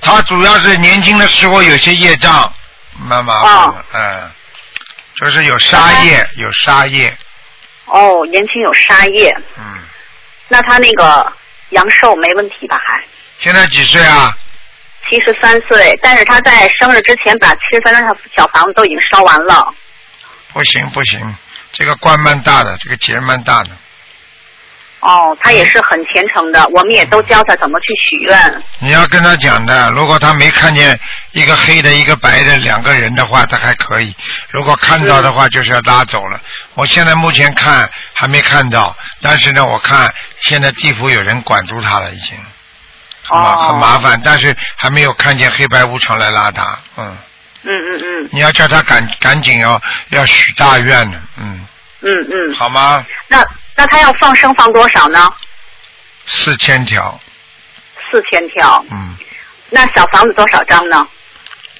[0.00, 2.52] 他主要是年轻的时候有些业障，
[3.00, 4.30] 蛮麻烦的，嗯，
[5.16, 7.16] 就是有杀业，有杀业。
[7.86, 9.36] 哦，年轻有杀业。
[9.58, 9.64] 嗯。
[10.46, 11.32] 那他那个
[11.70, 12.80] 阳寿没问题吧？
[12.86, 13.02] 还。
[13.40, 14.32] 现在几岁啊？
[15.10, 19.74] 七十三岁，但是他在生日之前把七十三张小房子都已经烧完了。
[20.52, 21.36] 不行不行，
[21.72, 23.70] 这个官蛮大的，这个劫蛮大的。
[25.00, 28.62] 哦，他也是很虔诚的，我们也都教他怎么去许愿。
[28.80, 30.98] 你要跟他讲的，如果他没看见
[31.32, 34.12] 一个黑的、一个白的两个人的话，他还可以；
[34.50, 36.40] 如果看到的话，就是要拉走了。
[36.74, 42.36] 我现在目前看还没看到，但是呢，我看现在地府有人管住他了，已经，
[43.22, 46.64] 很麻很麻烦，但是还没有看见黑白无常来拉他，
[46.96, 47.16] 嗯。
[47.64, 49.80] 嗯嗯嗯你要叫他赶赶紧要
[50.10, 51.66] 要许大愿呢，嗯，
[52.02, 52.52] 嗯嗯。
[52.54, 53.04] 好吗？
[53.26, 53.44] 那
[53.78, 55.24] 那他要放生放多少呢？
[56.26, 57.18] 四千条，
[58.10, 58.84] 四千条。
[58.90, 59.16] 嗯，
[59.70, 61.06] 那小房子多少张呢？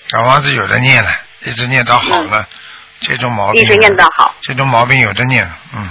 [0.09, 2.47] 小房子有的念了，一直念到好了，
[3.01, 4.33] 这种毛病嗯一直念到好。
[4.43, 5.45] 这种毛病有的念，
[5.75, 5.91] 嗯，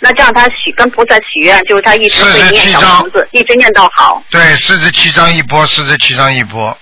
[0.00, 4.22] 那这样他许跟菩萨许愿，就是他一直会念小房子，一直念到好。
[4.30, 6.76] 对，四十七张一波，四十七张一波，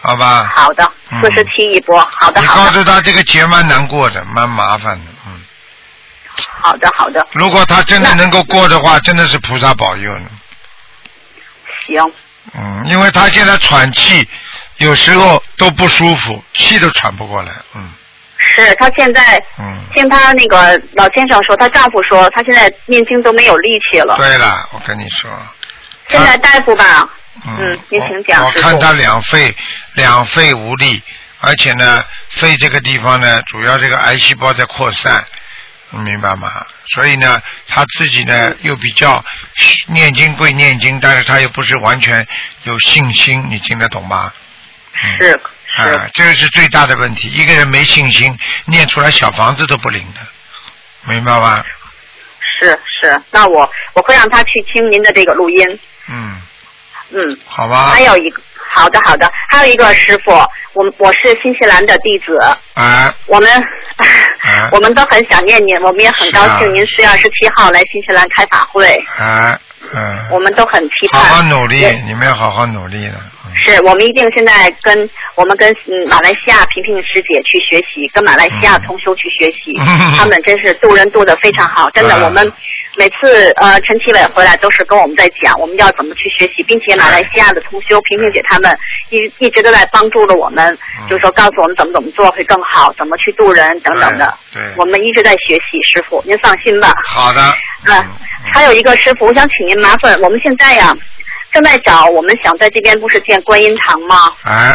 [0.00, 0.50] 好吧？
[0.54, 2.00] 好的，嗯四十七一波。
[2.18, 5.15] 好的你好的告诉他这个节蛮难过的，蛮麻烦的，嗯。
[6.36, 7.26] 好的好的。
[7.32, 10.28] 如果他真的能够过的话，真的是菩萨保佑呢。
[11.86, 12.12] 行。
[12.54, 14.26] 嗯，因为他现在喘气，
[14.78, 17.90] 有时候都不舒服，气都喘不过来，嗯
[18.38, 19.80] 是他现在嗯。
[19.94, 24.14] 听他那个老先生说，她丈夫说，她现在念经都没有力气了。
[24.16, 25.30] 对了，我跟你说，
[26.08, 27.08] 现在大夫吧，
[27.46, 29.54] 嗯，嗯，您请讲，我看他两肺
[29.94, 31.02] 两肺无力，
[31.40, 35.24] 而且呢，肺这个地方呢，主要这个癌细胞在扩散，你
[35.90, 36.66] 明白吗？
[36.94, 39.24] 所以呢，他自己呢嗯又比较
[39.86, 42.26] 念经归念经，但是他又不是完全
[42.64, 44.32] 有信心，你听得懂吗？
[44.94, 47.28] 是是，这个是最大的问题。
[47.28, 51.64] 一个人没信心，念出来小房子都不灵的，明白吗？
[52.58, 55.78] 是是，那我我会让他去听您的这个录音。
[56.08, 56.40] 嗯，
[57.10, 57.38] 嗯。
[57.46, 57.90] 好吧。
[57.92, 58.40] 还有一个，
[58.76, 60.32] 好的好的，还有一个师傅，
[60.74, 62.36] 我我是新西兰的弟子，
[62.74, 63.14] 啊。
[63.26, 63.50] 我们、
[63.96, 64.68] 啊。
[64.70, 68.86] 我们都很想念您，我们也很高兴您四月二十七号来新西兰开法会，
[69.18, 69.58] 啊
[69.94, 71.28] 嗯，我们都很期好盼。
[71.30, 73.14] 好好努力，你们要好好努力的。
[73.54, 82.52] 是我们一定现在跟我们跟嗯马来西亚萍萍师姐去学习，跟马来西亚同修去学习，嗯 他们真是渡人渡的非常好，真的，嗯我们
[82.96, 88.74] 每次呃陈其伟回来都是跟我们在讲我们要怎么去学习，并且马来西亚的同修萍萍姐他们
[89.10, 91.08] 一一直都在帮助着我们，嗯。
[91.08, 94.74] 就是说告诉我们怎么怎么做会更好，怎么去度人等等的，对对。
[94.78, 96.92] 我们一直在学习，师傅您放心吧。
[97.04, 97.40] 好的，
[97.86, 98.04] 嗯，
[98.52, 100.96] 还有一个师傅，我想请您麻烦，我们现在呀
[101.52, 104.16] 正在找，我们想在这边不是建观音堂吗？
[104.44, 104.74] 哎，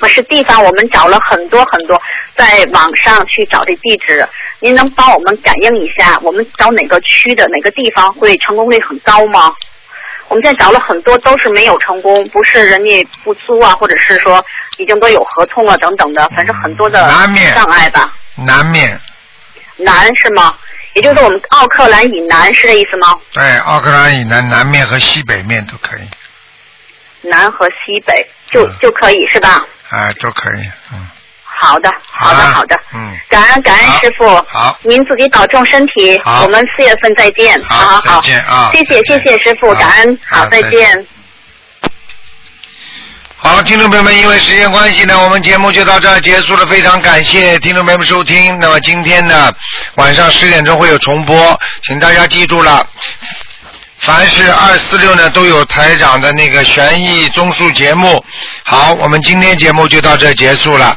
[0.00, 2.00] 可是地方我们找了很多很多，
[2.36, 4.26] 在网上去找这地址，
[4.58, 9.52] 您能帮我们感应一下，我们找哪个区的哪个地方会成功率很高吗？
[10.28, 14.42] 我们现在找了很多，都是没有成功，不是人家不租啊，或者是说
[14.78, 17.00] 已经都有合同了等等的，反正很多的
[17.54, 18.14] 障碍吧。
[18.36, 18.98] 南面
[19.76, 20.54] 南是吗？
[20.94, 23.08] 也就是说，我们奥克兰以南是这意思吗？
[23.32, 29.64] 对奥克兰以南南面和西北面都可以，南和西北就、嗯就可以是吧？
[29.90, 30.62] 啊都可以，
[30.92, 31.06] 嗯，
[31.44, 32.76] 好的，好的，啊好的。
[32.94, 41.06] 嗯，感恩感恩师傅，好，您自己保重身体，我们四月份再见，好好好，再见啊谢谢谢谢师傅，感恩，好再见。
[43.42, 46.66] 好，听众朋友们，因为时间关系呢，我们节目就到这儿结束了。
[46.66, 48.58] 非常感谢听众朋友们收听。
[48.60, 49.50] 那么今天呢，
[49.94, 52.86] 晚上十点钟会有重播，请大家记住了。
[54.00, 58.24] 凡是二四六呢，都有台长的那个悬疑综述节目。
[58.64, 60.96] 好，我们今天节目就到这结束了。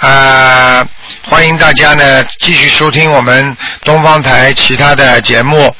[0.00, 0.84] 呃，
[1.30, 5.72] 欢迎大家呢继续收听我们东方台其他的节目。